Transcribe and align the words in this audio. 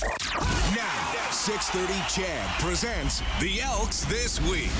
Now, 0.00 1.28
630 1.32 1.98
CHED 2.08 2.60
presents 2.60 3.20
the 3.40 3.60
Elks 3.60 4.04
This 4.04 4.40
Week. 4.42 4.70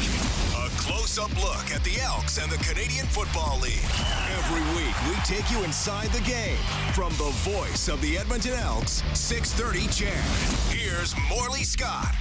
A 0.54 0.68
close-up 0.79 1.34
look 1.42 1.72
at 1.75 1.83
the 1.83 2.00
Elks 2.00 2.38
and 2.38 2.50
the 2.52 2.58
Canadian 2.58 3.07
Football 3.07 3.58
League. 3.58 3.83
Every 4.39 4.60
week, 4.76 4.94
we 5.08 5.17
take 5.25 5.50
you 5.50 5.65
inside 5.65 6.10
the 6.12 6.20
game. 6.20 6.58
From 6.92 7.10
the 7.15 7.33
voice 7.42 7.89
of 7.89 8.00
the 8.00 8.16
Edmonton 8.16 8.52
Elks, 8.54 9.02
630 9.14 9.89
CHED. 9.89 10.73
Here's 10.73 11.16
Morley 11.29 11.64
Scott. 11.64 12.14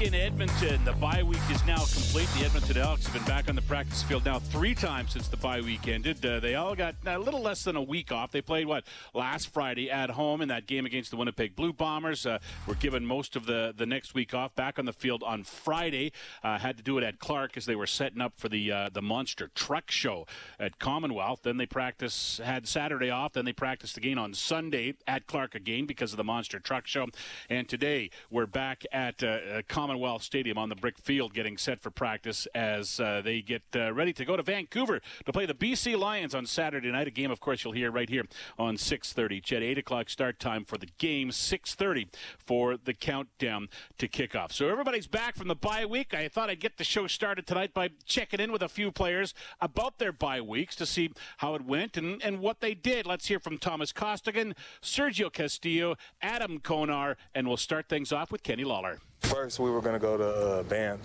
In 0.00 0.14
Edmonton. 0.14 0.84
The 0.84 0.92
bye 0.92 1.22
week 1.22 1.40
is 1.50 1.64
now 1.64 1.78
complete. 1.78 2.28
The 2.38 2.44
Edmonton 2.44 2.76
Elks 2.76 3.06
have 3.06 3.14
been 3.14 3.24
back 3.24 3.48
on 3.48 3.56
the 3.56 3.62
practice 3.62 4.02
field 4.02 4.26
now 4.26 4.38
three 4.38 4.74
times 4.74 5.12
since 5.12 5.28
the 5.28 5.38
bye 5.38 5.60
week 5.60 5.88
ended. 5.88 6.24
Uh, 6.24 6.38
they 6.38 6.54
all 6.54 6.74
got 6.74 6.96
a 7.06 7.18
little 7.18 7.40
less 7.40 7.64
than 7.64 7.76
a 7.76 7.82
week 7.82 8.12
off. 8.12 8.30
They 8.30 8.42
played 8.42 8.66
what 8.66 8.84
last 9.14 9.54
Friday 9.54 9.90
at 9.90 10.10
home 10.10 10.42
in 10.42 10.48
that 10.48 10.66
game 10.66 10.84
against 10.84 11.10
the 11.10 11.16
Winnipeg 11.16 11.56
Blue 11.56 11.72
Bombers. 11.72 12.26
Uh, 12.26 12.38
were 12.66 12.74
given 12.74 13.06
most 13.06 13.36
of 13.36 13.46
the 13.46 13.72
the 13.76 13.86
next 13.86 14.12
week 14.12 14.34
off. 14.34 14.54
Back 14.54 14.78
on 14.78 14.84
the 14.84 14.92
field 14.92 15.22
on 15.22 15.44
Friday. 15.44 16.12
Uh, 16.42 16.58
had 16.58 16.76
to 16.76 16.82
do 16.82 16.98
it 16.98 17.04
at 17.04 17.18
Clark 17.18 17.56
as 17.56 17.64
they 17.64 17.76
were 17.76 17.86
setting 17.86 18.20
up 18.20 18.34
for 18.36 18.50
the 18.50 18.70
uh, 18.70 18.90
the 18.92 19.02
monster 19.02 19.50
truck 19.54 19.90
show 19.90 20.26
at 20.60 20.78
Commonwealth. 20.78 21.40
Then 21.42 21.56
they 21.56 21.66
practice 21.66 22.38
had 22.44 22.68
Saturday 22.68 23.08
off. 23.08 23.32
Then 23.32 23.46
they 23.46 23.54
practiced 23.54 23.96
again 23.96 24.18
on 24.18 24.34
Sunday 24.34 24.94
at 25.08 25.26
Clark 25.26 25.54
again 25.54 25.86
because 25.86 26.12
of 26.12 26.18
the 26.18 26.24
monster 26.24 26.58
truck 26.58 26.86
show. 26.86 27.06
And 27.48 27.66
today 27.66 28.10
we're 28.30 28.46
back 28.46 28.84
at 28.92 29.22
uh, 29.22 29.62
Commonwealth 29.68 29.85
Commonwealth 29.86 30.24
Stadium 30.24 30.58
on 30.58 30.68
the 30.68 30.74
brick 30.74 30.98
field 30.98 31.32
getting 31.32 31.56
set 31.56 31.80
for 31.80 31.92
practice 31.92 32.48
as 32.56 32.98
uh, 32.98 33.20
they 33.22 33.40
get 33.40 33.62
uh, 33.76 33.92
ready 33.92 34.12
to 34.12 34.24
go 34.24 34.36
to 34.36 34.42
Vancouver 34.42 35.00
to 35.24 35.32
play 35.32 35.46
the 35.46 35.54
BC 35.54 35.96
Lions 35.96 36.34
on 36.34 36.44
Saturday 36.44 36.90
night. 36.90 37.06
A 37.06 37.12
game, 37.12 37.30
of 37.30 37.38
course, 37.38 37.62
you'll 37.62 37.72
hear 37.72 37.92
right 37.92 38.10
here 38.10 38.24
on 38.58 38.74
6.30. 38.76 39.40
CHED, 39.44 39.62
8 39.62 39.78
o'clock 39.78 40.10
start 40.10 40.40
time 40.40 40.64
for 40.64 40.76
the 40.76 40.88
game, 40.98 41.30
6.30 41.30 42.08
for 42.36 42.76
the 42.76 42.94
countdown 42.94 43.68
to 43.98 44.08
kickoff. 44.08 44.50
So 44.50 44.68
everybody's 44.68 45.06
back 45.06 45.36
from 45.36 45.46
the 45.46 45.54
bye 45.54 45.86
week. 45.86 46.12
I 46.12 46.26
thought 46.26 46.50
I'd 46.50 46.58
get 46.58 46.78
the 46.78 46.84
show 46.84 47.06
started 47.06 47.46
tonight 47.46 47.72
by 47.72 47.90
checking 48.06 48.40
in 48.40 48.50
with 48.50 48.62
a 48.62 48.68
few 48.68 48.90
players 48.90 49.34
about 49.60 50.00
their 50.00 50.10
bye 50.10 50.40
weeks 50.40 50.74
to 50.76 50.86
see 50.86 51.12
how 51.36 51.54
it 51.54 51.64
went 51.64 51.96
and, 51.96 52.20
and 52.24 52.40
what 52.40 52.58
they 52.58 52.74
did. 52.74 53.06
Let's 53.06 53.28
hear 53.28 53.38
from 53.38 53.56
Thomas 53.56 53.92
Costigan, 53.92 54.56
Sergio 54.82 55.32
Castillo, 55.32 55.94
Adam 56.20 56.58
Konar, 56.58 57.16
and 57.36 57.46
we'll 57.46 57.56
start 57.56 57.88
things 57.88 58.10
off 58.10 58.32
with 58.32 58.42
Kenny 58.42 58.64
Lawler. 58.64 58.98
First, 59.20 59.58
we 59.58 59.70
were 59.70 59.80
to 59.94 59.98
go 59.98 60.16
to 60.16 60.28
uh, 60.28 60.62
Banff, 60.64 61.00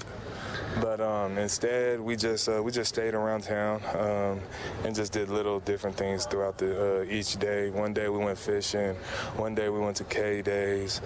but 0.80 1.02
um, 1.02 1.38
instead 1.38 2.00
we 2.00 2.16
just 2.16 2.48
uh, 2.48 2.62
we 2.64 2.72
just 2.72 2.90
stayed 2.94 3.14
around 3.14 3.42
town 3.42 3.81
um, 3.95 4.40
and 4.86 4.95
just 4.95 5.12
did 5.12 5.30
little 5.30 5.59
different 5.59 5.95
things 5.95 6.26
throughout 6.26 6.58
the 6.58 7.02
uh, 7.02 7.03
each 7.03 7.38
day. 7.38 7.70
One 7.70 7.94
day 7.94 8.09
we 8.09 8.20
went 8.20 8.38
fishing. 8.38 8.95
One 9.38 9.56
day 9.56 9.70
we 9.70 9.80
went 9.80 9.98
to 9.98 10.03
K 10.03 10.42
days. 10.42 11.02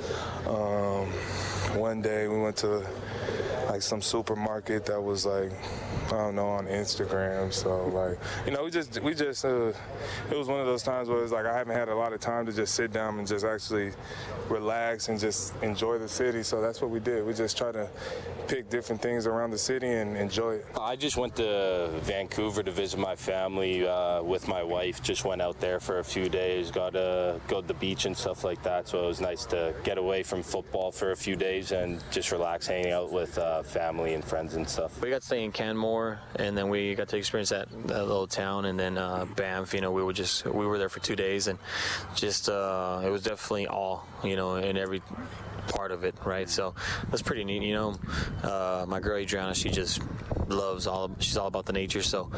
Um, 0.47 1.07
one 1.79 2.01
day 2.01 2.27
we 2.27 2.39
went 2.39 2.57
to 2.57 2.85
like 3.75 3.81
some 3.81 4.01
supermarket 4.01 4.85
that 4.85 5.01
was 5.01 5.25
like 5.25 5.51
I 6.07 6.11
don't 6.11 6.35
know 6.35 6.47
on 6.47 6.65
Instagram. 6.65 7.51
So 7.51 7.87
like 7.87 8.17
you 8.45 8.53
know 8.53 8.63
we 8.63 8.71
just 8.71 9.01
we 9.01 9.13
just 9.13 9.43
uh, 9.43 9.73
it 10.31 10.37
was 10.37 10.47
one 10.47 10.61
of 10.61 10.65
those 10.65 10.81
times 10.81 11.09
where 11.09 11.21
it's 11.21 11.33
like 11.33 11.45
I 11.45 11.57
haven't 11.57 11.75
had 11.75 11.89
a 11.89 11.95
lot 11.95 12.13
of 12.13 12.21
time 12.21 12.45
to 12.45 12.53
just 12.53 12.73
sit 12.73 12.93
down 12.93 13.19
and 13.19 13.27
just 13.27 13.43
actually 13.43 13.91
relax 14.47 15.09
and 15.09 15.19
just 15.19 15.53
enjoy 15.61 15.97
the 15.97 16.07
city. 16.07 16.41
So 16.41 16.61
that's 16.61 16.79
what 16.79 16.89
we 16.89 17.01
did. 17.01 17.25
We 17.25 17.33
just 17.33 17.57
try 17.57 17.73
to 17.73 17.89
pick 18.47 18.69
different 18.69 19.01
things 19.01 19.27
around 19.27 19.51
the 19.51 19.57
city 19.57 19.87
and 19.87 20.15
enjoy 20.17 20.55
it. 20.55 20.65
I 20.79 20.95
just 20.95 21.17
went 21.17 21.35
to 21.37 21.89
Vancouver 22.01 22.63
to 22.63 22.71
visit 22.71 22.99
my 22.99 23.15
family 23.15 23.87
uh, 23.87 24.21
with 24.23 24.47
my 24.47 24.63
wife. 24.63 25.01
Just 25.01 25.25
went 25.25 25.41
out 25.41 25.59
there 25.59 25.79
for 25.79 25.99
a 25.99 26.03
few 26.03 26.29
days. 26.29 26.71
Got 26.71 26.93
to 26.93 27.39
go 27.47 27.61
to 27.61 27.67
the 27.67 27.73
beach 27.73 28.05
and 28.05 28.15
stuff 28.15 28.43
like 28.43 28.61
that. 28.63 28.87
So 28.87 29.03
it 29.03 29.07
was 29.07 29.21
nice 29.21 29.45
to 29.47 29.73
get 29.83 29.97
away 29.97 30.23
from 30.23 30.43
football 30.43 30.91
for 30.91 31.11
a 31.11 31.15
few 31.15 31.35
days 31.35 31.71
and 31.71 32.03
just 32.11 32.31
relax, 32.31 32.67
hanging 32.67 32.91
out 32.91 33.11
with 33.11 33.37
uh, 33.37 33.63
family 33.63 34.13
and 34.13 34.23
friends 34.23 34.55
and 34.55 34.67
stuff. 34.67 35.01
We 35.01 35.09
got 35.09 35.21
to 35.21 35.27
stay 35.27 35.43
in 35.43 35.51
Canmore, 35.51 36.19
and 36.35 36.57
then 36.57 36.69
we 36.69 36.95
got 36.95 37.09
to 37.09 37.17
experience 37.17 37.49
that, 37.49 37.69
that 37.87 38.07
little 38.07 38.27
town, 38.27 38.65
and 38.65 38.79
then 38.79 38.97
uh, 38.97 39.25
Banff. 39.35 39.73
You 39.73 39.81
know, 39.81 39.91
we 39.91 40.03
were 40.03 40.13
just 40.13 40.45
we 40.45 40.65
were 40.65 40.77
there 40.77 40.89
for 40.89 40.99
two 40.99 41.15
days, 41.15 41.47
and 41.47 41.59
just 42.15 42.49
uh, 42.49 43.01
it 43.03 43.09
was 43.09 43.23
definitely 43.23 43.67
all 43.67 44.05
you 44.23 44.35
know 44.35 44.55
in 44.55 44.77
every 44.77 45.01
part 45.67 45.91
of 45.91 46.03
it, 46.03 46.15
right? 46.25 46.49
So 46.49 46.75
that's 47.09 47.21
pretty 47.21 47.43
neat. 47.43 47.63
You 47.63 47.73
know, 47.73 47.95
uh, 48.43 48.85
my 48.87 48.99
girl 48.99 49.17
Adriana, 49.17 49.53
she 49.55 49.69
just 49.69 50.01
loves 50.49 50.87
all. 50.87 51.11
She's 51.19 51.37
all 51.37 51.47
about 51.47 51.65
the 51.65 51.73
nature, 51.73 52.01
so 52.01 52.29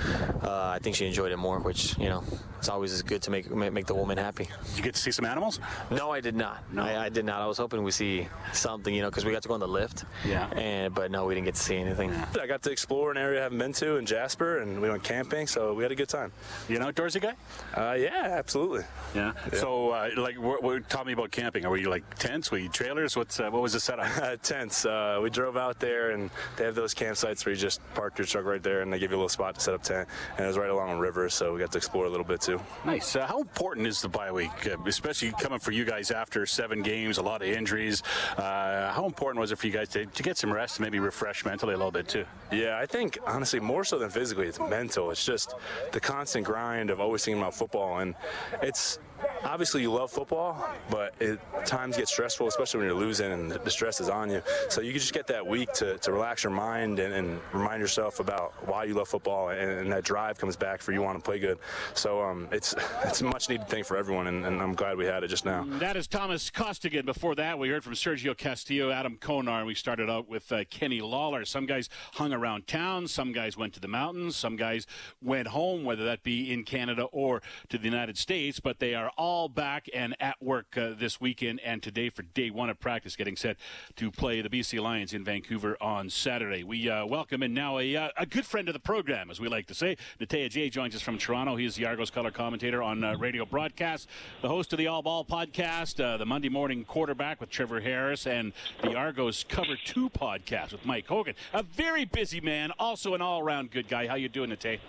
uh, 0.44 0.72
I 0.76 0.80
think 0.80 0.96
she 0.96 1.06
enjoyed 1.06 1.32
it 1.32 1.38
more. 1.38 1.60
Which 1.60 1.98
you 1.98 2.10
know, 2.10 2.24
it's 2.58 2.70
always 2.70 3.02
good 3.02 3.22
to 3.24 3.32
make 3.32 3.50
make 3.52 3.86
the 3.86 3.96
woman 3.96 4.18
happy. 4.18 4.46
Did 4.46 4.78
you 4.78 4.84
get 4.84 4.96
to 4.96 5.02
see 5.02 5.12
some 5.12 5.26
animals? 5.26 5.60
No, 5.92 6.12
I 6.12 6.22
did 6.22 6.36
not. 6.36 6.64
No, 6.72 6.84
I, 6.84 7.06
I 7.06 7.10
did 7.10 7.26
not. 7.26 7.42
I 7.42 7.48
was 7.48 7.58
hoping 7.58 7.84
we 7.84 7.92
see 7.92 8.28
something, 8.54 8.94
you 8.94 9.02
know, 9.02 9.10
because 9.10 9.26
we 9.26 9.32
got 9.32 9.42
to 9.44 9.48
go 9.48 9.54
on 9.54 9.60
the 9.60 9.68
lift. 9.68 10.06
Yeah. 10.26 10.48
And 10.52 10.94
but 10.94 11.12
no, 11.12 11.26
we 11.26 11.36
didn't 11.36 11.46
get 11.46 11.56
to 11.56 11.62
see 11.62 11.76
anything. 11.76 12.12
I 12.40 12.48
got 12.48 12.62
to 12.64 12.72
explore 12.72 13.12
an 13.12 13.18
area 13.18 13.40
I 13.40 13.44
haven't 13.44 13.58
been 13.58 13.74
to 13.74 13.98
in 13.98 14.06
Jasper, 14.06 14.60
and 14.60 14.82
we 14.82 14.90
went 14.90 15.04
camping, 15.04 15.48
so 15.48 15.74
we 15.74 15.84
had 15.84 15.92
a 15.92 15.96
good 15.96 16.10
time. 16.10 16.32
You 16.68 16.78
an 16.78 16.84
outdoorsy 16.84 17.22
guy? 17.22 17.36
Uh, 17.76 17.94
yeah, 17.94 18.36
absolutely. 18.38 18.84
Yeah. 19.16 19.34
yeah. 19.52 19.60
So, 19.60 19.92
uh, 19.92 20.10
like, 20.18 20.40
what, 20.40 20.64
what, 20.64 20.90
tell 20.90 21.06
me 21.06 21.14
about 21.14 21.32
camping. 21.32 21.66
Are 21.66 21.72
we 21.72 21.86
like 21.86 22.16
tents? 22.16 22.52
Were 22.52 22.58
you 22.58 22.70
trailers? 22.70 23.16
What's 23.16 23.40
uh, 23.40 23.50
what 23.50 23.62
was 23.62 23.74
the 23.74 23.80
setup? 23.80 24.42
tents. 24.42 24.86
Uh, 24.86 25.20
we 25.22 25.30
drove 25.30 25.58
out 25.58 25.80
there, 25.80 26.12
and 26.12 26.30
they 26.56 26.66
have 26.66 26.76
those 26.76 26.94
campsites 26.94 27.46
where 27.46 27.54
you 27.54 27.60
just 27.60 27.82
park 27.98 28.18
your 28.20 28.28
truck 28.28 28.46
right 28.46 28.62
there, 28.62 28.82
and 28.82 28.94
they 28.94 29.00
give 29.00 29.10
you 29.10 29.18
a 29.18 29.22
little 29.22 29.28
spot 29.28 29.56
to 29.56 29.62
set 29.62 29.74
up 29.74 29.82
tent. 29.82 30.08
And 30.38 30.46
it 30.46 30.48
was 30.48 30.58
right 30.58 30.70
along 30.70 30.90
a 30.92 31.00
river, 31.00 31.30
so 31.30 31.54
we 31.54 31.60
got 31.60 31.72
to 31.72 31.80
explore 31.80 32.06
a 32.06 32.10
little 32.10 32.26
bit 32.26 32.42
too. 32.42 32.62
Nice. 32.86 33.16
Uh, 33.16 33.26
how 33.26 33.40
important 33.40 33.88
is 33.88 34.02
the 34.02 34.08
bye 34.08 34.32
week, 34.32 34.68
uh, 34.68 34.78
especially 34.86 35.32
coming 35.32 35.58
for 35.58 35.72
you 35.72 35.84
guys 35.84 36.12
after 36.12 36.46
seven 36.46 36.84
games, 36.84 37.18
a 37.18 37.24
lot 37.24 37.42
of 37.42 37.48
injuries? 37.48 38.04
Uh, 38.38 38.92
how 38.94 39.06
important 39.06 39.40
was 39.40 39.52
it 39.52 39.58
for 39.58 39.66
you 39.66 39.74
guys 39.74 39.90
to, 39.90 40.06
to 40.06 40.24
get 40.24 40.38
some 40.38 40.54
rest, 40.54 40.78
and 40.78 40.86
maybe 40.86 41.00
refresh 41.00 41.44
mentally 41.44 41.74
a 41.74 41.78
little 41.78 41.92
bit 41.92 42.08
too? 42.08 42.26
Yeah, 42.52 42.78
I 42.78 42.86
think 42.86 43.18
honestly 43.26 43.60
more 43.60 43.84
so 43.84 43.98
than 43.98 44.12
physically, 44.12 44.48
it's 44.48 44.60
mental. 44.60 45.10
It's 45.10 45.26
just 45.26 45.56
the 45.92 46.00
constant 46.00 46.46
grind 46.46 46.92
of 46.92 47.02
always 47.02 47.26
thinking 47.26 47.42
about 47.42 47.56
football, 47.56 47.98
and 47.98 48.14
it's 48.62 49.00
obviously 49.44 49.82
you 49.82 49.92
love 49.92 50.12
football, 50.12 50.70
but 50.90 51.14
it, 51.20 51.40
times 51.66 51.98
get 51.98 52.08
stressful, 52.08 52.48
especially 52.48 52.80
when 52.80 52.88
you're 52.88 52.98
losing 52.98 53.32
and 53.32 53.52
the 53.52 53.70
stress 53.70 54.00
is 54.00 54.10
on 54.10 54.30
you. 54.30 54.42
So 54.70 54.82
you 54.82 54.94
just 54.94 55.14
get 55.14 55.28
that 55.28 55.46
week 55.46 55.72
to, 55.74 55.98
to 56.00 56.12
relax 56.12 56.44
your 56.44 56.52
mind 56.52 57.00
and, 57.00 57.14
and 57.14 57.40
remind 57.54 57.82
yourself 57.82 58.20
about 58.20 58.54
why 58.68 58.86
you 58.86 58.94
love 58.94 59.08
football, 59.08 59.50
and, 59.50 59.72
and, 59.72 59.92
that 59.92 60.04
drive 60.04 60.38
comes 60.38 60.56
back 60.56 60.82
for 60.82 60.92
you 60.92 61.02
want 61.02 61.18
to 61.18 61.24
play 61.24 61.40
good. 61.40 61.58
So 61.94 62.22
um, 62.22 62.48
it's 62.52 62.76
it's 63.06 63.22
a 63.22 63.24
much 63.24 63.50
needed 63.50 63.68
thing 63.70 63.84
for 63.84 63.98
everyone, 63.98 64.28
and, 64.28 64.46
and, 64.46 64.62
I'm 64.62 64.74
glad 64.74 64.98
we 64.98 65.06
had 65.06 65.24
it 65.24 65.30
just 65.30 65.46
now. 65.46 65.66
That 65.80 65.96
is 65.96 66.08
Thomas 66.08 66.50
Costigan. 66.50 67.06
Before 67.06 67.36
that, 67.36 67.58
we 67.58 67.70
heard 67.70 67.84
from 67.84 67.94
Sergio 67.94 68.36
Castillo, 68.38 68.92
Adam 68.92 69.18
Konar, 69.18 69.60
and 69.60 69.68
we 69.68 69.76
started 69.76 70.10
out 70.10 70.28
with 70.28 70.52
uh, 70.52 70.66
Kenny 70.70 71.00
Lawler. 71.00 71.46
Some 71.46 71.66
guys 71.66 71.90
hung 72.14 72.34
around 72.34 72.68
town, 72.68 73.08
some 73.08 73.32
guys 73.32 73.56
went 73.56 73.74
to 73.76 73.80
the 73.80 73.88
mountains, 73.88 74.36
some 74.36 74.56
guys 74.56 74.86
went 75.22 75.48
home, 75.48 75.84
whether 75.84 76.04
that 76.06 76.24
be 76.24 76.52
in 76.52 76.64
Canada 76.64 77.04
or 77.12 77.42
to 77.70 77.78
the 77.78 77.86
United 77.86 78.18
States, 78.18 78.60
but 78.60 78.80
they 78.80 78.94
are 78.94 79.12
all 79.18 79.27
back 79.28 79.90
and 79.94 80.16
at 80.22 80.42
work 80.42 80.78
uh, 80.78 80.92
this 80.98 81.20
weekend 81.20 81.60
and 81.60 81.84
today 81.84 82.10
for 82.10 82.22
day 82.22 82.50
one 82.50 82.70
of 82.70 82.80
practice, 82.80 83.18
getting 83.18 83.36
set 83.36 83.58
to 83.98 84.10
play 84.10 84.40
the 84.42 84.48
BC 84.48 84.82
Lions 84.82 85.14
in 85.14 85.26
Vancouver 85.26 85.76
on 85.82 86.10
Saturday. 86.10 86.64
We 86.64 86.90
uh, 86.90 87.06
welcome 87.06 87.44
in 87.44 87.54
now 87.54 87.78
a, 87.78 87.94
uh, 87.94 88.10
a 88.16 88.26
good 88.26 88.46
friend 88.46 88.70
of 88.70 88.74
the 88.74 88.80
program, 88.80 89.30
as 89.30 89.42
we 89.42 89.50
like 89.50 89.68
to 89.68 89.74
say. 89.74 89.98
Natey 90.22 90.48
Adjei 90.48 90.72
joins 90.72 90.96
us 90.96 91.02
from 91.02 91.18
Toronto. 91.18 91.58
He 91.58 91.66
is 91.66 91.76
the 91.76 91.86
Argos 91.86 92.10
color 92.10 92.32
commentator 92.32 92.82
on 92.82 93.04
uh, 93.04 93.18
radio 93.18 93.44
broadcast, 93.46 94.08
the 94.42 94.48
host 94.48 94.72
of 94.72 94.80
the 94.80 94.88
All 94.88 95.02
Ball 95.02 95.26
podcast, 95.26 96.02
uh, 96.02 96.16
the 96.16 96.26
Monday 96.26 96.50
morning 96.50 96.86
quarterback 96.86 97.42
with 97.42 97.50
Trevor 97.50 97.82
Harris, 97.82 98.26
and 98.26 98.54
the 98.82 98.96
Argos 98.96 99.44
Cover 99.44 99.76
2 99.84 100.10
podcast 100.10 100.72
with 100.72 100.86
Mike 100.86 101.08
Hogan. 101.08 101.36
A 101.54 101.64
very 101.64 102.06
busy 102.06 102.40
man, 102.40 102.72
also 102.80 103.14
an 103.14 103.22
all 103.22 103.42
around 103.42 103.72
good 103.72 103.90
guy. 103.90 104.08
How 104.08 104.16
you 104.16 104.30
doing, 104.30 104.52
Natey? 104.52 104.80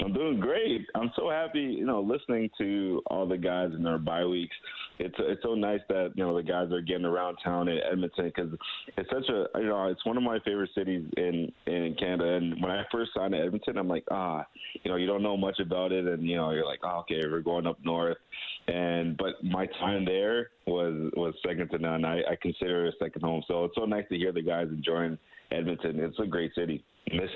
I'm 0.00 0.12
doing 0.12 0.40
great. 0.40 0.86
I'm 0.94 1.10
so 1.16 1.30
happy, 1.30 1.60
you 1.60 1.86
know, 1.86 2.00
listening 2.00 2.50
to 2.58 3.02
all 3.06 3.26
the 3.26 3.36
guys 3.36 3.70
in 3.74 3.82
their 3.82 3.98
bye 3.98 4.24
weeks. 4.24 4.54
It's 5.02 5.14
it's 5.18 5.42
so 5.42 5.54
nice 5.54 5.80
that 5.88 6.12
you 6.14 6.24
know 6.24 6.36
the 6.36 6.44
guys 6.44 6.70
are 6.70 6.80
getting 6.80 7.04
around 7.04 7.36
town 7.44 7.68
in 7.68 7.78
Edmonton 7.90 8.26
because 8.26 8.52
it's 8.96 9.10
such 9.10 9.28
a 9.28 9.58
you 9.58 9.66
know 9.66 9.88
it's 9.88 10.04
one 10.06 10.16
of 10.16 10.22
my 10.22 10.38
favorite 10.44 10.70
cities 10.76 11.04
in 11.16 11.50
in 11.66 11.96
Canada. 11.98 12.34
And 12.34 12.62
when 12.62 12.70
I 12.70 12.84
first 12.92 13.10
signed 13.16 13.32
to 13.32 13.40
Edmonton, 13.40 13.78
I'm 13.78 13.88
like 13.88 14.04
ah, 14.12 14.46
you 14.84 14.90
know, 14.90 14.96
you 14.96 15.06
don't 15.06 15.22
know 15.22 15.36
much 15.36 15.58
about 15.58 15.90
it, 15.90 16.06
and 16.06 16.24
you 16.24 16.36
know, 16.36 16.52
you're 16.52 16.66
like 16.66 16.80
oh, 16.84 17.00
okay, 17.00 17.20
we're 17.28 17.40
going 17.40 17.66
up 17.66 17.78
north. 17.84 18.18
And 18.68 19.16
but 19.16 19.42
my 19.42 19.66
time 19.80 20.04
there 20.04 20.50
was 20.66 21.10
was 21.16 21.34
second 21.44 21.70
to 21.70 21.78
none. 21.78 22.04
I, 22.04 22.18
I 22.18 22.36
consider 22.40 22.86
it 22.86 22.94
a 22.94 23.04
second 23.04 23.22
home. 23.22 23.42
So 23.48 23.64
it's 23.64 23.74
so 23.74 23.84
nice 23.84 24.04
to 24.08 24.16
hear 24.16 24.30
the 24.30 24.42
guys 24.42 24.68
enjoying 24.70 25.18
Edmonton. 25.50 25.98
It's 25.98 26.18
a 26.20 26.26
great 26.26 26.54
city. 26.54 26.84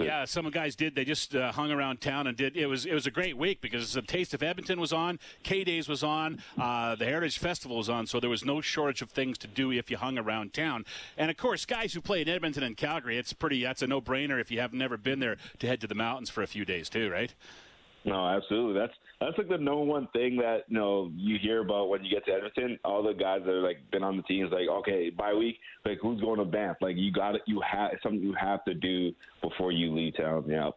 Yeah, 0.00 0.24
some 0.24 0.46
of 0.46 0.52
the 0.52 0.58
guys 0.58 0.74
did. 0.74 0.94
They 0.94 1.04
just 1.04 1.34
uh, 1.34 1.52
hung 1.52 1.70
around 1.70 2.00
town 2.00 2.28
and 2.28 2.36
did. 2.36 2.56
It 2.56 2.66
was 2.66 2.86
it 2.86 2.94
was 2.94 3.06
a 3.06 3.10
great 3.10 3.36
week 3.36 3.60
because 3.60 3.92
the 3.92 4.00
Taste 4.00 4.32
of 4.32 4.42
Edmonton 4.42 4.80
was 4.80 4.92
on, 4.92 5.18
K 5.42 5.64
Days 5.64 5.88
was 5.88 6.02
on, 6.02 6.40
uh, 6.58 6.94
the 6.94 7.04
Heritage 7.04 7.38
Festival 7.38 7.55
was 7.64 7.88
on, 7.88 8.06
so 8.06 8.20
there 8.20 8.28
was 8.28 8.44
no 8.44 8.60
shortage 8.60 9.02
of 9.02 9.10
things 9.10 9.38
to 9.38 9.46
do 9.46 9.70
if 9.70 9.90
you 9.90 9.96
hung 9.96 10.18
around 10.18 10.52
town. 10.52 10.84
And 11.16 11.30
of 11.30 11.36
course, 11.36 11.64
guys 11.64 11.94
who 11.94 12.00
play 12.00 12.22
in 12.22 12.28
Edmonton 12.28 12.62
and 12.62 12.76
Calgary, 12.76 13.16
it's 13.16 13.32
pretty. 13.32 13.62
That's 13.62 13.82
a 13.82 13.86
no 13.86 14.00
brainer 14.00 14.40
if 14.40 14.50
you 14.50 14.60
have 14.60 14.72
never 14.72 14.96
been 14.96 15.20
there 15.20 15.36
to 15.60 15.66
head 15.66 15.80
to 15.80 15.86
the 15.86 15.94
mountains 15.94 16.28
for 16.28 16.42
a 16.42 16.46
few 16.46 16.64
days 16.64 16.88
too, 16.88 17.10
right? 17.10 17.32
No, 18.04 18.24
absolutely. 18.24 18.78
That's 18.78 18.92
that's 19.20 19.36
like 19.36 19.48
the 19.48 19.58
number 19.58 19.82
one 19.82 20.06
thing 20.12 20.36
that 20.36 20.64
you 20.68 20.78
know 20.78 21.10
you 21.16 21.38
hear 21.38 21.60
about 21.60 21.88
when 21.88 22.04
you 22.04 22.10
get 22.10 22.24
to 22.26 22.32
Edmonton. 22.32 22.78
All 22.84 23.02
the 23.02 23.12
guys 23.12 23.40
that 23.44 23.50
are 23.50 23.62
like 23.62 23.78
been 23.90 24.04
on 24.04 24.16
the 24.16 24.22
team 24.22 24.46
is 24.46 24.52
like, 24.52 24.68
okay, 24.68 25.10
bye 25.10 25.34
week, 25.34 25.58
like 25.84 25.98
who's 26.00 26.20
going 26.20 26.38
to 26.38 26.44
Banff? 26.44 26.76
Like 26.80 26.96
you 26.96 27.10
got 27.10 27.34
it, 27.34 27.42
you 27.46 27.60
have 27.68 27.92
something 28.02 28.22
you 28.22 28.34
have 28.34 28.64
to 28.66 28.74
do 28.74 29.12
before 29.42 29.72
you 29.72 29.92
leave 29.92 30.16
town. 30.16 30.44
Yeah. 30.46 30.70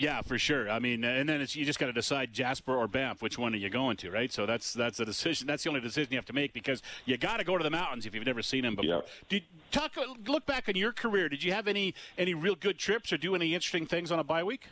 Yeah, 0.00 0.22
for 0.22 0.38
sure. 0.38 0.70
I 0.70 0.78
mean, 0.78 1.04
and 1.04 1.28
then 1.28 1.42
it's 1.42 1.54
you 1.54 1.66
just 1.66 1.78
got 1.78 1.86
to 1.86 1.92
decide 1.92 2.32
Jasper 2.32 2.74
or 2.74 2.88
Banff, 2.88 3.20
which 3.20 3.36
one 3.38 3.52
are 3.52 3.58
you 3.58 3.68
going 3.68 3.98
to, 3.98 4.10
right? 4.10 4.32
So 4.32 4.46
that's 4.46 4.72
that's 4.72 4.96
the 4.96 5.04
decision. 5.04 5.46
That's 5.46 5.62
the 5.62 5.68
only 5.68 5.82
decision 5.82 6.08
you 6.10 6.16
have 6.16 6.24
to 6.24 6.32
make 6.32 6.54
because 6.54 6.80
you 7.04 7.18
got 7.18 7.36
to 7.36 7.44
go 7.44 7.58
to 7.58 7.62
the 7.62 7.70
mountains 7.70 8.06
if 8.06 8.14
you've 8.14 8.24
never 8.24 8.40
seen 8.40 8.62
them 8.62 8.76
before. 8.76 8.96
Yep. 8.96 9.08
Did 9.28 9.42
talk 9.70 9.92
look 10.26 10.46
back 10.46 10.70
on 10.70 10.74
your 10.74 10.92
career? 10.92 11.28
Did 11.28 11.44
you 11.44 11.52
have 11.52 11.68
any 11.68 11.94
any 12.16 12.32
real 12.32 12.54
good 12.54 12.78
trips 12.78 13.12
or 13.12 13.18
do 13.18 13.34
any 13.34 13.54
interesting 13.54 13.84
things 13.84 14.10
on 14.10 14.18
a 14.18 14.24
bye 14.24 14.42
week? 14.42 14.68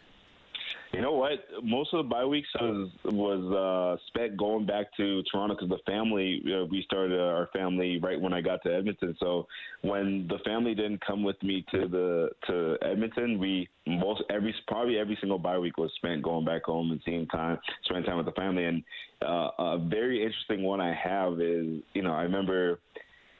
You 0.92 1.02
know 1.02 1.12
what? 1.12 1.32
Most 1.62 1.92
of 1.92 1.98
the 1.98 2.08
bye 2.08 2.24
weeks 2.24 2.48
was 2.58 2.90
was 3.04 3.52
uh, 3.52 4.02
spent 4.06 4.38
going 4.38 4.64
back 4.64 4.86
to 4.96 5.22
Toronto 5.30 5.54
because 5.54 5.68
the 5.68 5.90
family 5.90 6.42
uh, 6.46 6.64
we 6.64 6.82
started 6.82 7.20
our 7.20 7.48
family 7.52 7.98
right 7.98 8.18
when 8.18 8.32
I 8.32 8.40
got 8.40 8.62
to 8.62 8.74
Edmonton. 8.74 9.14
So 9.20 9.46
when 9.82 10.26
the 10.28 10.38
family 10.46 10.74
didn't 10.74 11.04
come 11.04 11.22
with 11.22 11.40
me 11.42 11.64
to 11.72 11.88
the 11.88 12.30
to 12.46 12.78
Edmonton, 12.82 13.38
we 13.38 13.68
most 13.86 14.22
every 14.30 14.54
probably 14.66 14.98
every 14.98 15.18
single 15.20 15.38
bye 15.38 15.58
week 15.58 15.76
was 15.76 15.90
spent 15.96 16.22
going 16.22 16.46
back 16.46 16.64
home 16.64 16.90
and 16.90 17.00
seeing 17.04 17.26
time, 17.26 17.58
spending 17.84 18.06
time 18.06 18.16
with 18.16 18.26
the 18.26 18.32
family. 18.32 18.64
And 18.64 18.82
uh, 19.20 19.50
a 19.58 19.78
very 19.78 20.24
interesting 20.24 20.62
one 20.62 20.80
I 20.80 20.94
have 20.94 21.34
is 21.34 21.82
you 21.92 22.02
know 22.02 22.12
I 22.12 22.22
remember 22.22 22.80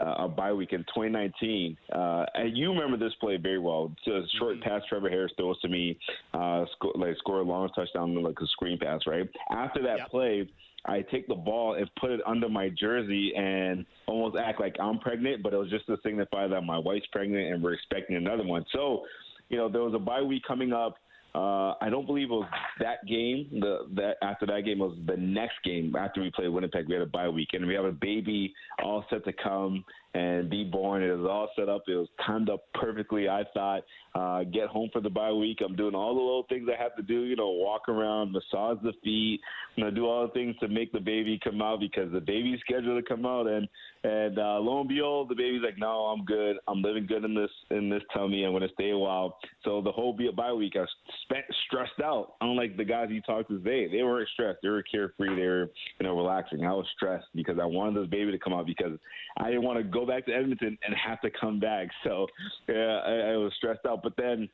uh, 0.01 0.15
a 0.19 0.29
bye 0.29 0.53
week 0.53 0.73
in 0.73 0.81
2019. 0.81 1.77
Uh, 1.93 2.25
and 2.35 2.57
you 2.57 2.71
remember 2.71 2.97
this 2.97 3.15
play 3.21 3.37
very 3.37 3.59
well. 3.59 3.93
It's 3.99 4.07
a 4.07 4.39
short 4.39 4.57
mm-hmm. 4.57 4.69
pass 4.69 4.83
Trevor 4.89 5.09
Harris 5.09 5.33
throws 5.37 5.61
to 5.61 5.69
me, 5.69 5.99
uh, 6.35 6.65
sco- 6.73 6.93
like 6.95 7.17
score 7.19 7.41
a 7.41 7.43
long 7.43 7.69
touchdown, 7.71 8.21
like 8.23 8.37
a 8.41 8.47
screen 8.49 8.79
pass, 8.79 9.01
right? 9.07 9.29
After 9.51 9.83
that 9.83 9.99
yep. 9.99 10.11
play, 10.11 10.49
I 10.85 11.03
take 11.03 11.27
the 11.27 11.35
ball 11.35 11.75
and 11.75 11.89
put 12.01 12.11
it 12.11 12.21
under 12.27 12.49
my 12.49 12.71
jersey 12.71 13.33
and 13.37 13.85
almost 14.07 14.37
act 14.37 14.61
like 14.61 14.77
I'm 14.81 14.99
pregnant, 14.99 15.43
but 15.43 15.53
it 15.53 15.57
was 15.57 15.71
just 15.71 15.87
to 15.87 15.97
signify 16.03 16.47
that 16.47 16.61
my 16.63 16.79
wife's 16.79 17.07
pregnant 17.13 17.53
and 17.53 17.63
we're 17.63 17.75
expecting 17.75 18.17
another 18.17 18.45
one. 18.45 18.65
So, 18.73 19.03
you 19.49 19.57
know, 19.57 19.69
there 19.69 19.83
was 19.83 19.95
a 19.95 19.99
bye 19.99 20.23
week 20.23 20.43
coming 20.47 20.73
up. 20.73 20.97
Uh, 21.39 21.75
I 21.81 21.89
don't 21.89 22.05
believe 22.05 22.33
it 22.33 22.35
was 22.35 22.49
that 22.81 23.07
game. 23.07 23.47
The 23.61 23.87
that 23.95 24.17
after 24.23 24.45
that 24.47 24.63
game 24.65 24.81
was 24.81 24.99
the 25.07 25.17
next 25.17 25.55
game 25.63 25.95
after 25.95 26.21
we 26.21 26.33
played 26.33 26.49
Winnipeg. 26.49 26.89
We 26.89 26.95
had 26.95 27.03
a 27.03 27.07
bye 27.07 27.29
week, 27.29 27.51
and 27.53 27.65
we 27.65 27.75
have 27.75 27.85
a 27.85 27.93
baby 27.93 28.53
all 28.83 29.05
set 29.09 29.25
to 29.25 29.33
come 29.33 29.85
and 30.15 30.51
be 30.51 30.65
born. 30.65 31.01
It 31.05 31.17
was 31.17 31.29
all 31.31 31.49
set 31.55 31.69
up. 31.69 31.83
It 31.87 31.95
was 31.95 32.09
timed 32.27 32.51
up 32.51 32.65
perfectly. 32.75 33.29
I 33.29 33.45
thought. 33.55 33.85
Uh, 34.17 34.43
get 34.43 34.67
home 34.67 34.91
for 34.93 35.01
the 35.01 35.11
bye 35.11 35.31
week. 35.31 35.59
I'm 35.65 35.77
doing 35.77 35.95
all 35.95 36.13
the 36.13 36.21
little 36.21 36.47
things 36.49 36.69
I 36.69 36.83
have 36.83 36.97
to 36.97 37.03
do. 37.03 37.21
You 37.21 37.37
know, 37.37 37.51
walk 37.51 37.89
around, 37.89 38.33
massage 38.33 38.79
the 38.83 38.93
feet. 39.05 39.41
You 39.77 39.85
know, 39.85 39.91
do 39.93 40.07
all 40.07 40.27
the 40.27 40.33
things 40.33 40.57
to 40.59 40.67
make 40.67 40.91
the 40.91 40.99
baby 40.99 41.39
come 41.45 41.63
out 41.63 41.79
because 41.79 42.11
the 42.11 42.21
baby's 42.21 42.59
scheduled 42.61 43.01
to 43.01 43.09
come 43.09 43.25
out. 43.25 43.47
And 43.47 43.69
and 44.05 44.39
uh, 44.39 44.59
lo 44.61 44.81
and 44.81 44.89
behold, 44.89 45.29
the 45.29 45.35
baby's 45.35 45.63
like, 45.63 45.79
no, 45.79 46.07
I'm 46.07 46.25
good. 46.25 46.57
I'm 46.69 46.83
living 46.83 47.07
good 47.07 47.25
in 47.25 47.35
this 47.35 47.51
in 47.71 47.89
this 47.89 48.03
tummy. 48.15 48.45
I'm 48.45 48.53
gonna 48.53 48.69
stay 48.75 48.91
a 48.91 48.99
while. 48.99 49.39
So 49.65 49.81
the 49.81 49.91
whole 49.91 50.17
bye 50.37 50.53
week, 50.53 50.75
I 50.77 50.85
spent 51.25 51.45
stressed 51.67 52.01
out. 52.03 52.35
Unlike 52.41 52.77
the 52.77 52.85
guys 52.85 53.09
you 53.11 53.21
talked 53.23 53.49
to 53.51 53.59
today, 53.59 53.89
they 53.91 54.03
weren't 54.03 54.29
stressed. 54.35 54.59
They 54.63 54.69
were 54.69 54.83
carefree. 54.83 55.35
They 55.35 55.47
were 55.47 55.71
you 55.99 56.07
know 56.07 56.17
relaxing. 56.17 56.65
I 56.65 56.73
was 56.73 56.87
stressed 56.97 57.27
because 57.35 57.59
I 57.61 57.65
wanted 57.65 58.01
this 58.01 58.11
baby 58.11 58.31
to 58.31 58.39
come 58.39 58.53
out 58.53 58.67
because 58.67 58.99
I 59.37 59.49
didn't 59.49 59.65
want 59.65 59.79
to 59.79 59.85
go 59.85 60.07
back 60.07 60.27
to 60.27 60.33
Edmonton 60.33 60.79
and 60.87 60.95
have 60.95 61.21
to 61.23 61.31
come 61.31 61.59
back. 61.59 61.89
So 62.05 62.27
yeah, 62.69 63.01
I, 63.05 63.33
I 63.33 63.37
was 63.37 63.53
stressed 63.57 63.85
out. 63.87 64.03
But 64.03 64.15
then 64.17 64.49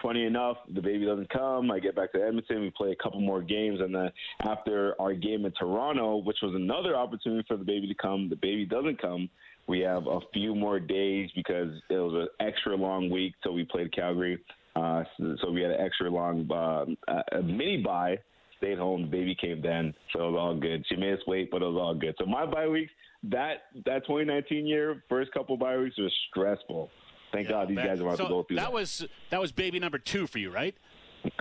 funny 0.00 0.24
enough, 0.24 0.56
the 0.74 0.80
baby 0.80 1.04
doesn't 1.04 1.28
come. 1.30 1.70
I 1.70 1.78
get 1.78 1.94
back 1.94 2.12
to 2.12 2.22
Edmonton. 2.22 2.62
We 2.62 2.70
play 2.70 2.92
a 2.92 3.02
couple 3.02 3.20
more 3.20 3.42
games, 3.42 3.80
and 3.80 3.94
then 3.94 4.10
after 4.42 4.94
our 5.00 5.12
game 5.12 5.44
in 5.44 5.52
Toronto, 5.52 6.16
which 6.16 6.38
was 6.42 6.54
another 6.54 6.96
opportunity 6.96 7.44
for 7.46 7.56
the 7.56 7.64
baby 7.64 7.88
to 7.88 7.94
come, 7.94 8.28
the 8.28 8.36
baby 8.36 8.64
doesn't 8.64 9.00
come. 9.00 9.28
We 9.66 9.80
have 9.80 10.06
a 10.06 10.20
few 10.32 10.54
more 10.54 10.80
days 10.80 11.30
because 11.36 11.70
it 11.88 11.94
was 11.94 12.28
an 12.28 12.46
extra 12.46 12.74
long 12.74 13.10
week. 13.10 13.34
So 13.44 13.52
we 13.52 13.64
played 13.64 13.94
Calgary. 13.94 14.38
Uh, 14.74 15.04
so, 15.18 15.36
so, 15.42 15.50
we 15.50 15.60
had 15.60 15.70
an 15.70 15.80
extra 15.80 16.08
long 16.08 16.50
uh, 16.50 16.86
a 17.32 17.42
mini 17.42 17.82
bye. 17.82 18.18
Stayed 18.56 18.78
home. 18.78 19.02
The 19.02 19.08
baby 19.08 19.36
came 19.38 19.60
then, 19.60 19.92
so 20.12 20.28
it 20.28 20.30
was 20.30 20.38
all 20.40 20.56
good. 20.56 20.84
She 20.88 20.96
made 20.96 21.12
us 21.12 21.20
wait, 21.26 21.50
but 21.50 21.62
it 21.62 21.66
was 21.66 21.76
all 21.76 21.94
good. 21.94 22.14
So 22.18 22.24
my 22.24 22.46
bye 22.46 22.68
weeks 22.68 22.92
that 23.24 23.64
that 23.84 24.04
2019 24.06 24.66
year, 24.66 25.02
first 25.08 25.32
couple 25.32 25.56
bye 25.56 25.76
weeks 25.76 25.98
was 25.98 26.12
stressful. 26.30 26.90
Thank 27.32 27.46
yeah, 27.46 27.52
God 27.52 27.68
these 27.68 27.76
guys 27.78 28.00
are 28.00 28.02
about 28.02 28.18
so 28.18 28.24
to 28.24 28.28
go 28.28 28.42
through 28.42 28.56
that. 28.56 28.62
That 28.62 28.72
was 28.72 29.06
that 29.30 29.40
was 29.40 29.52
baby 29.52 29.78
number 29.78 29.98
two 29.98 30.26
for 30.26 30.38
you, 30.38 30.50
right? 30.50 30.74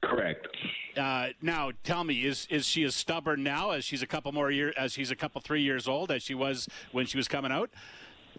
Correct. 0.04 0.48
Uh, 0.96 1.30
now, 1.42 1.72
tell 1.84 2.04
me, 2.04 2.26
is 2.26 2.48
is 2.50 2.66
she 2.66 2.84
as 2.84 2.96
stubborn 2.96 3.44
now 3.44 3.72
as 3.72 3.84
she's 3.84 4.02
a 4.02 4.08
couple 4.08 4.32
more 4.32 4.52
years 4.52 4.74
as 4.78 4.94
she's 4.94 5.12
a 5.12 5.16
couple 5.16 5.42
three 5.42 5.62
years 5.62 5.88
old 5.88 6.12
as 6.12 6.24
she 6.24 6.34
was 6.34 6.68
when 6.92 7.06
she 7.06 7.18
was 7.18 7.28
coming 7.28 7.52
out? 7.52 7.70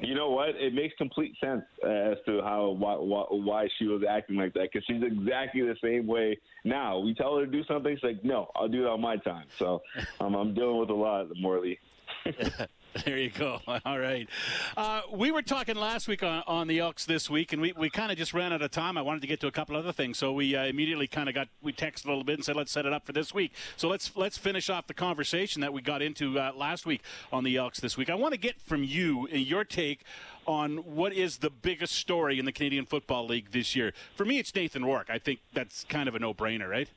You 0.01 0.15
know 0.15 0.31
what? 0.31 0.51
It 0.51 0.75
makes 0.75 0.95
complete 0.97 1.35
sense 1.43 1.63
as 1.85 2.17
to 2.27 2.41
how 2.43 2.71
why, 2.71 2.95
why, 2.95 3.25
why 3.31 3.69
she 3.79 3.87
was 3.87 4.03
acting 4.09 4.37
like 4.37 4.55
that 4.55 4.71
because 4.73 4.85
she's 4.87 5.03
exactly 5.03 5.63
the 5.63 5.77
same 5.83 6.07
way 6.07 6.39
now. 6.65 6.99
We 6.99 7.15
tell 7.15 7.37
her 7.37 7.45
to 7.45 7.51
do 7.51 7.63
something, 7.65 7.95
she's 7.95 8.03
like, 8.03 8.25
"No, 8.25 8.51
I'll 8.55 8.69
do 8.69 8.87
it 8.87 8.89
on 8.89 9.01
my 9.01 9.17
time." 9.17 9.47
So 9.59 9.83
um, 10.21 10.35
I'm 10.35 10.55
dealing 10.55 10.79
with 10.79 10.91
a 10.91 10.95
lot, 10.95 11.27
Morley. 11.39 11.79
There 13.05 13.19
you 13.19 13.31
go. 13.31 13.61
All 13.87 13.99
right. 13.99 14.29
Uh, 14.77 15.03
we 15.11 15.31
were 15.31 15.43
talking 15.43 15.77
last 15.77 16.09
week 16.09 16.23
on, 16.23 16.43
on, 16.47 16.69
the 16.69 16.79
Elks 16.79 17.07
this 17.07 17.31
week, 17.31 17.53
and 17.53 17.63
we, 17.63 17.73
we 17.73 17.89
kind 17.89 18.13
of 18.13 18.19
just 18.19 18.35
ran 18.35 18.53
out 18.53 18.61
of 18.61 18.71
time. 18.71 18.99
I 18.99 19.03
wanted 19.03 19.23
to 19.23 19.27
get 19.27 19.41
to 19.41 19.47
a 19.47 19.51
couple 19.51 19.77
other 19.77 19.93
things, 19.93 20.19
so 20.19 20.33
we 20.33 20.55
uh, 20.55 20.65
immediately 20.65 21.07
kind 21.07 21.29
of 21.29 21.35
got 21.35 21.49
we 21.63 21.73
texted 21.73 22.05
a 22.05 22.09
little 22.09 22.25
bit 22.25 22.35
and 22.35 22.45
said 22.45 22.55
let's 22.55 22.71
set 22.71 22.85
it 22.85 22.93
up 22.93 23.07
for 23.07 23.13
this 23.13 23.33
week. 23.33 23.53
So 23.77 23.89
let's 23.89 24.15
let's 24.15 24.37
finish 24.37 24.69
off 24.69 24.87
the 24.87 24.95
conversation 24.95 25.61
that 25.63 25.73
we 25.73 25.81
got 25.81 26.03
into 26.03 26.39
uh, 26.39 26.53
last 26.55 26.85
week 26.85 27.03
on 27.33 27.45
the 27.45 27.57
Elks 27.57 27.81
this 27.81 27.97
week. 27.97 28.11
I 28.11 28.15
want 28.15 28.35
to 28.35 28.39
get 28.39 28.61
from 28.61 28.85
you 28.85 29.27
your 29.29 29.65
take 29.65 30.05
on 30.47 30.79
what 30.79 31.13
is 31.13 31.39
the 31.39 31.51
biggest 31.51 31.95
story 31.95 32.39
in 32.39 32.45
the 32.45 32.53
Canadian 32.53 32.85
Football 32.85 33.27
League 33.27 33.53
this 33.53 33.75
year. 33.75 33.93
For 34.15 34.25
me, 34.25 34.39
it's 34.39 34.55
Nathan 34.55 34.85
Rourke. 34.85 35.09
I 35.09 35.19
think 35.19 35.41
that's 35.53 35.85
kind 35.85 36.09
of 36.09 36.15
a 36.15 36.19
no-brainer, 36.19 36.69
right? 36.69 36.89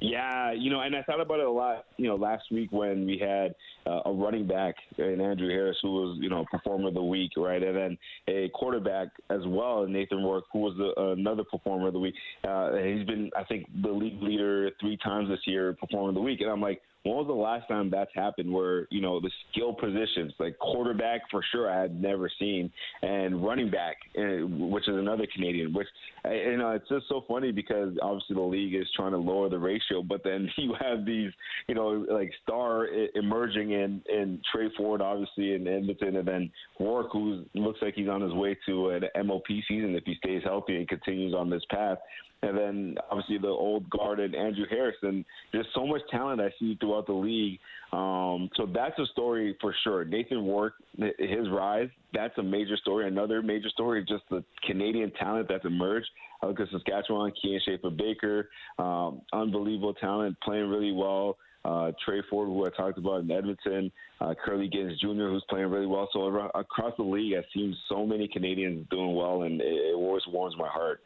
Yeah, 0.00 0.52
you 0.52 0.70
know, 0.70 0.80
and 0.80 0.94
I 0.94 1.02
thought 1.02 1.20
about 1.20 1.40
it 1.40 1.46
a 1.46 1.50
lot, 1.50 1.86
you 1.96 2.06
know, 2.06 2.14
last 2.14 2.44
week 2.52 2.70
when 2.70 3.04
we 3.04 3.18
had 3.18 3.52
uh, 3.84 4.08
a 4.08 4.12
running 4.12 4.46
back 4.46 4.76
in 4.96 5.20
Andrew 5.20 5.48
Harris 5.48 5.76
who 5.82 5.92
was, 5.92 6.18
you 6.20 6.30
know, 6.30 6.44
performer 6.48 6.88
of 6.88 6.94
the 6.94 7.02
week, 7.02 7.32
right? 7.36 7.60
And 7.60 7.76
then 7.76 7.98
a 8.28 8.48
quarterback 8.50 9.08
as 9.30 9.40
well, 9.44 9.88
Nathan 9.88 10.18
Rourke, 10.18 10.44
who 10.52 10.60
was 10.60 10.76
the, 10.76 11.00
uh, 11.00 11.12
another 11.14 11.42
performer 11.42 11.88
of 11.88 11.94
the 11.94 11.98
week. 11.98 12.14
Uh, 12.46 12.76
he's 12.76 13.04
been, 13.06 13.28
I 13.36 13.42
think, 13.42 13.66
the 13.82 13.90
league 13.90 14.22
leader 14.22 14.70
three 14.80 14.96
times 14.98 15.30
this 15.30 15.40
year, 15.46 15.72
performer 15.72 16.10
of 16.10 16.14
the 16.14 16.20
week. 16.20 16.42
And 16.42 16.50
I'm 16.50 16.60
like, 16.60 16.80
when 17.08 17.18
was 17.18 17.26
the 17.26 17.32
last 17.32 17.66
time 17.68 17.90
that's 17.90 18.10
happened 18.14 18.52
where, 18.52 18.86
you 18.90 19.00
know, 19.00 19.20
the 19.20 19.30
skill 19.50 19.72
positions, 19.72 20.32
like 20.38 20.58
quarterback 20.58 21.22
for 21.30 21.42
sure, 21.52 21.70
I 21.70 21.80
had 21.80 22.00
never 22.00 22.30
seen, 22.38 22.70
and 23.02 23.42
running 23.44 23.70
back, 23.70 23.96
uh, 24.18 24.46
which 24.46 24.88
is 24.88 24.94
another 24.94 25.26
Canadian, 25.34 25.72
which, 25.72 25.86
uh, 26.24 26.32
you 26.32 26.58
know, 26.58 26.72
it's 26.72 26.88
just 26.88 27.06
so 27.08 27.24
funny 27.26 27.50
because 27.50 27.94
obviously 28.02 28.34
the 28.34 28.42
league 28.42 28.74
is 28.74 28.86
trying 28.94 29.12
to 29.12 29.18
lower 29.18 29.48
the 29.48 29.58
ratio, 29.58 30.02
but 30.02 30.22
then 30.22 30.50
you 30.56 30.74
have 30.80 31.06
these, 31.06 31.32
you 31.66 31.74
know, 31.74 32.04
like 32.10 32.30
star 32.42 32.86
emerging 33.14 33.72
in, 33.72 34.02
in 34.08 34.40
Tre 34.52 34.68
Ford, 34.76 35.00
obviously, 35.00 35.54
in 35.54 35.66
Edmonton, 35.66 36.16
and 36.16 36.28
then 36.28 36.50
Rourke, 36.78 37.12
who 37.12 37.44
looks 37.54 37.80
like 37.80 37.94
he's 37.94 38.08
on 38.08 38.20
his 38.20 38.32
way 38.32 38.56
to 38.66 38.90
an 38.90 39.26
MOP 39.26 39.46
season 39.66 39.94
if 39.94 40.04
he 40.04 40.14
stays 40.22 40.42
healthy 40.44 40.76
and 40.76 40.88
continues 40.88 41.34
on 41.34 41.48
this 41.48 41.62
path 41.70 41.98
and 42.42 42.56
then 42.56 42.94
obviously 43.10 43.38
the 43.38 43.48
old 43.48 43.88
guard 43.90 44.20
and 44.20 44.34
Andrew 44.34 44.64
Harrison. 44.68 45.24
There's 45.52 45.66
so 45.74 45.86
much 45.86 46.02
talent 46.10 46.40
I 46.40 46.52
see 46.58 46.76
throughout 46.80 47.06
the 47.06 47.12
league. 47.12 47.58
Um, 47.92 48.48
so 48.56 48.66
that's 48.72 48.98
a 48.98 49.06
story 49.06 49.56
for 49.60 49.74
sure. 49.82 50.04
Nathan 50.04 50.46
Rourke, 50.46 50.74
his 50.96 51.48
rise, 51.50 51.88
that's 52.12 52.36
a 52.38 52.42
major 52.42 52.76
story. 52.76 53.08
Another 53.08 53.42
major 53.42 53.68
story 53.70 54.02
is 54.02 54.08
just 54.08 54.22
the 54.30 54.44
Canadian 54.66 55.10
talent 55.12 55.48
that's 55.48 55.64
emerged. 55.64 56.08
I 56.42 56.46
look 56.46 56.60
at 56.60 56.68
Saskatchewan, 56.70 57.32
Kian 57.44 57.58
Schaffer 57.64 57.90
Baker, 57.90 58.48
um, 58.78 59.22
unbelievable 59.32 59.94
talent, 59.94 60.36
playing 60.40 60.68
really 60.68 60.92
well. 60.92 61.38
Uh, 61.64 61.90
Tre 62.04 62.22
Ford, 62.30 62.48
who 62.48 62.64
I 62.64 62.70
talked 62.70 62.98
about 62.98 63.22
in 63.22 63.30
Edmonton, 63.30 63.90
uh, 64.20 64.32
Kurleigh 64.46 64.72
Gittens 64.72 65.00
Jr., 65.00 65.28
who's 65.28 65.44
playing 65.50 65.66
really 65.66 65.86
well. 65.86 66.08
So 66.12 66.20
across 66.54 66.94
the 66.96 67.02
league, 67.02 67.34
I've 67.36 67.44
seen 67.52 67.76
so 67.88 68.06
many 68.06 68.28
Canadians 68.28 68.86
doing 68.90 69.14
well, 69.14 69.42
and 69.42 69.60
it 69.60 69.94
always 69.94 70.22
warms 70.28 70.54
my 70.56 70.68
heart. 70.68 71.00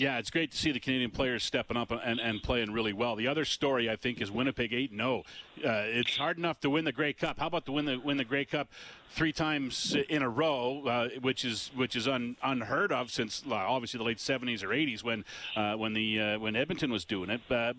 Yeah, 0.00 0.16
it's 0.16 0.30
great 0.30 0.50
to 0.52 0.56
see 0.56 0.72
the 0.72 0.80
Canadian 0.80 1.10
players 1.10 1.44
stepping 1.44 1.76
up 1.76 1.92
and, 1.92 2.18
and 2.20 2.42
playing 2.42 2.72
really 2.72 2.94
well. 2.94 3.16
The 3.16 3.28
other 3.28 3.44
story, 3.44 3.90
I 3.90 3.96
think, 3.96 4.22
is 4.22 4.30
Winnipeg 4.30 4.72
8 4.72 4.92
0. 4.96 5.18
Uh, 5.18 5.22
it's 5.62 6.16
hard 6.16 6.38
enough 6.38 6.58
to 6.60 6.70
win 6.70 6.86
the 6.86 6.92
Grey 6.92 7.12
Cup. 7.12 7.38
How 7.38 7.48
about 7.48 7.66
to 7.66 7.72
win 7.72 7.84
the 7.84 7.98
win 7.98 8.16
the 8.16 8.24
Grey 8.24 8.46
Cup 8.46 8.70
three 9.10 9.30
times 9.30 9.94
in 10.08 10.22
a 10.22 10.28
row, 10.30 10.84
uh, 10.86 11.08
which 11.20 11.44
is 11.44 11.70
which 11.74 11.96
is 11.96 12.08
un, 12.08 12.38
unheard 12.42 12.92
of 12.92 13.10
since 13.10 13.42
obviously 13.50 13.98
the 13.98 14.04
late 14.04 14.16
70s 14.16 14.64
or 14.64 14.68
80s 14.68 15.04
when 15.04 15.22
uh, 15.54 15.74
when 15.74 15.92
the 15.92 16.18
uh, 16.18 16.38
when 16.38 16.56
Edmonton 16.56 16.90
was 16.90 17.04
doing 17.04 17.28
it. 17.28 17.42
Uh, 17.50 17.74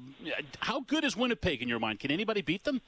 how 0.59 0.81
good 0.81 1.03
is 1.03 1.17
Winnipeg 1.17 1.63
in 1.63 1.67
your 1.67 1.79
mind? 1.79 1.99
Can 1.99 2.11
anybody 2.11 2.43
beat 2.43 2.65
them? 2.65 2.81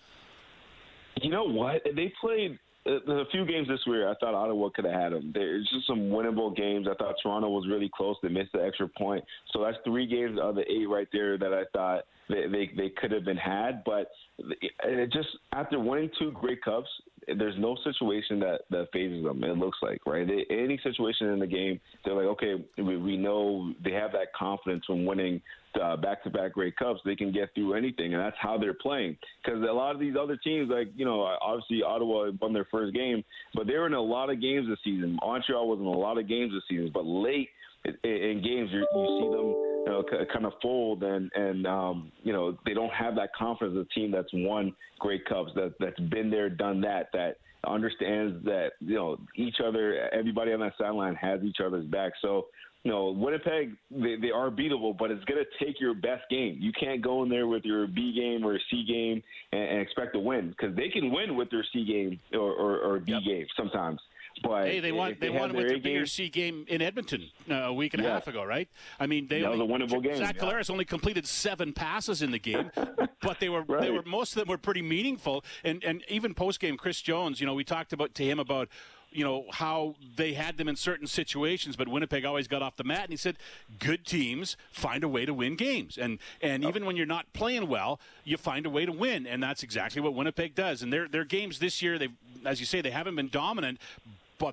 You 1.23 1.31
know 1.31 1.45
what? 1.45 1.81
They 1.95 2.13
played 2.21 2.59
Uh, 2.85 2.99
there's 3.07 3.25
a 3.27 3.31
few 3.31 3.45
games 3.45 3.67
this 3.67 3.79
year 3.85 4.09
I 4.09 4.15
thought 4.15 4.33
Ottawa 4.33 4.69
could 4.75 4.85
have 4.85 4.93
had 4.93 5.13
them. 5.13 5.31
There's 5.33 5.69
just 5.73 5.87
some 5.87 6.09
winnable 6.09 6.55
games. 6.55 6.87
I 6.89 6.95
thought 6.95 7.15
Toronto 7.21 7.49
was 7.49 7.67
really 7.67 7.89
close. 7.95 8.17
They 8.21 8.29
missed 8.29 8.51
the 8.53 8.63
extra 8.63 8.87
point. 8.87 9.23
So 9.51 9.63
that's 9.63 9.77
three 9.85 10.05
games 10.05 10.37
of 10.41 10.55
the 10.55 10.69
eight 10.69 10.89
right 10.89 11.07
there 11.13 11.37
that 11.37 11.53
I 11.53 11.63
thought 11.71 12.03
they 12.29 12.47
they, 12.47 12.71
they 12.75 12.89
could 12.89 13.11
have 13.11 13.25
been 13.25 13.37
had. 13.37 13.83
But 13.85 14.11
it 14.39 15.11
just 15.13 15.29
after 15.53 15.79
winning 15.79 16.09
two 16.19 16.31
Grey 16.31 16.57
Cups, 16.57 16.89
there's 17.37 17.55
no 17.57 17.77
situation 17.83 18.39
that 18.39 18.61
that 18.69 18.87
fazes 18.91 19.23
them. 19.23 19.43
It 19.43 19.57
looks 19.57 19.77
like 19.81 20.05
right. 20.05 20.27
They, 20.27 20.45
any 20.53 20.79
situation 20.83 21.27
in 21.27 21.39
the 21.39 21.47
game, 21.47 21.79
they're 22.03 22.15
like, 22.15 22.25
okay, 22.25 22.55
we, 22.77 22.97
we 22.97 23.17
know 23.17 23.73
they 23.83 23.91
have 23.91 24.11
that 24.13 24.33
confidence 24.37 24.83
from 24.85 25.05
winning 25.05 25.41
uh, 25.81 25.97
back-to-back 25.97 26.53
Grey 26.53 26.71
Cups. 26.71 26.99
They 27.03 27.15
can 27.15 27.31
get 27.31 27.53
through 27.55 27.73
anything, 27.73 28.13
and 28.13 28.21
that's 28.21 28.35
how 28.39 28.57
they're 28.57 28.73
playing. 28.73 29.17
Because 29.43 29.61
a 29.61 29.73
lot 29.73 29.95
of 29.95 29.99
these 29.99 30.15
other 30.19 30.37
teams, 30.37 30.69
like 30.69 30.89
you 30.95 31.05
know, 31.05 31.21
obviously 31.21 31.81
Ottawa 31.83 32.31
won 32.41 32.53
their 32.53 32.67
first 32.69 32.93
game, 32.93 33.23
but 33.53 33.67
they 33.67 33.73
were 33.73 33.87
in 33.87 33.93
a 33.93 34.01
lot 34.01 34.29
of 34.29 34.41
games 34.41 34.67
this 34.67 34.79
season. 34.83 35.17
Montreal 35.21 35.67
was 35.67 35.79
in 35.79 35.85
a 35.85 35.89
lot 35.89 36.17
of 36.17 36.27
games 36.27 36.51
this 36.53 36.63
season, 36.69 36.91
but 36.93 37.05
late 37.05 37.49
in 37.85 38.41
games 38.43 38.69
you, 38.71 38.85
you 38.95 39.19
see 39.19 39.29
them 39.29 39.55
you 39.85 39.91
know, 39.91 40.03
kind 40.31 40.45
of 40.45 40.53
fold 40.61 41.03
and 41.03 41.31
and 41.35 41.67
um, 41.67 42.11
you 42.23 42.31
know 42.31 42.57
they 42.65 42.73
don't 42.73 42.93
have 42.93 43.15
that 43.15 43.33
confidence 43.35 43.77
of 43.77 43.85
a 43.85 43.89
team 43.99 44.11
that's 44.11 44.29
won 44.33 44.73
Grey 44.99 45.19
Cups 45.19 45.51
that 45.55 45.73
that's 45.79 45.99
been 45.99 46.29
there 46.29 46.49
done 46.49 46.81
that 46.81 47.09
that 47.13 47.37
understands 47.67 48.43
that 48.45 48.71
you 48.79 48.95
know 48.95 49.17
each 49.35 49.57
other 49.65 50.09
everybody 50.11 50.53
on 50.53 50.59
that 50.61 50.73
sideline 50.77 51.15
has 51.15 51.41
each 51.43 51.57
other's 51.63 51.85
back. 51.85 52.13
So 52.21 52.47
you 52.83 52.91
know 52.91 53.11
Winnipeg 53.11 53.71
they, 53.91 54.15
they 54.21 54.31
are 54.31 54.49
beatable 54.49 54.97
but 54.97 55.11
it's 55.11 55.23
going 55.25 55.43
to 55.43 55.65
take 55.65 55.81
your 55.81 55.93
best 55.93 56.23
game. 56.29 56.57
You 56.61 56.71
can't 56.71 57.01
go 57.01 57.23
in 57.23 57.29
there 57.29 57.47
with 57.47 57.65
your 57.65 57.85
B 57.87 58.13
game 58.13 58.45
or 58.45 58.57
C 58.71 58.85
game 58.87 59.21
and, 59.51 59.61
and 59.61 59.81
expect 59.81 60.13
to 60.13 60.19
win 60.19 60.49
because 60.49 60.75
they 60.77 60.87
can 60.87 61.11
win 61.11 61.35
with 61.35 61.49
their 61.51 61.65
C 61.73 61.83
game 61.83 62.19
or, 62.33 62.53
or, 62.53 62.77
or 62.77 62.99
B 62.99 63.11
yep. 63.11 63.23
game 63.25 63.47
sometimes 63.57 63.99
but 64.41 64.67
hey, 64.67 64.79
they 64.79 64.91
won. 64.91 65.15
They, 65.19 65.27
they 65.27 65.29
won 65.29 65.53
with 65.53 65.67
the 65.69 65.79
bigger 65.79 66.05
C 66.05 66.29
game 66.29 66.65
in 66.67 66.81
Edmonton 66.81 67.29
uh, 67.49 67.53
a 67.53 67.73
week 67.73 67.93
and 67.93 68.05
a 68.05 68.09
half 68.09 68.27
ago, 68.27 68.43
right? 68.43 68.67
I 68.99 69.07
mean, 69.07 69.27
they 69.27 69.41
that 69.41 69.51
only, 69.51 69.65
was 69.65 69.91
a 69.91 69.95
winnable 69.95 70.03
game. 70.03 70.17
Zach 70.17 70.37
yeah. 70.41 70.63
only 70.69 70.85
completed 70.85 71.27
seven 71.27 71.73
passes 71.73 72.21
in 72.21 72.31
the 72.31 72.39
game, 72.39 72.71
but 73.21 73.39
they 73.39 73.49
were 73.49 73.61
right. 73.63 73.81
they 73.81 73.91
were 73.91 74.03
most 74.03 74.35
of 74.35 74.41
them 74.41 74.49
were 74.49 74.57
pretty 74.57 74.81
meaningful. 74.81 75.43
And 75.63 75.83
and 75.83 76.03
even 76.07 76.33
post 76.33 76.59
game, 76.59 76.77
Chris 76.77 77.01
Jones, 77.01 77.39
you 77.39 77.45
know, 77.45 77.53
we 77.53 77.63
talked 77.63 77.93
about 77.93 78.15
to 78.15 78.23
him 78.23 78.39
about 78.39 78.69
you 79.13 79.23
know 79.23 79.45
how 79.51 79.95
they 80.15 80.33
had 80.33 80.57
them 80.57 80.67
in 80.67 80.75
certain 80.75 81.07
situations, 81.07 81.75
but 81.75 81.87
Winnipeg 81.87 82.25
always 82.25 82.47
got 82.47 82.61
off 82.61 82.75
the 82.75 82.83
mat. 82.83 83.03
And 83.03 83.11
he 83.11 83.17
said, 83.17 83.37
"Good 83.79 84.05
teams 84.05 84.57
find 84.71 85.03
a 85.03 85.07
way 85.07 85.25
to 85.25 85.33
win 85.33 85.55
games, 85.55 85.97
and 85.97 86.19
and 86.41 86.63
even 86.65 86.85
when 86.85 86.95
you're 86.95 87.05
not 87.05 87.31
playing 87.33 87.67
well, 87.67 87.99
you 88.23 88.37
find 88.37 88.65
a 88.65 88.69
way 88.69 88.85
to 88.85 88.91
win, 88.91 89.25
and 89.27 89.41
that's 89.41 89.63
exactly 89.63 90.01
what 90.01 90.13
Winnipeg 90.13 90.55
does. 90.55 90.81
And 90.81 90.91
their 90.91 91.07
their 91.07 91.25
games 91.25 91.59
this 91.59 91.81
year, 91.81 91.97
they 91.97 92.09
as 92.45 92.59
you 92.59 92.65
say, 92.65 92.81
they 92.81 92.91
haven't 92.91 93.15
been 93.15 93.29
dominant, 93.29 93.79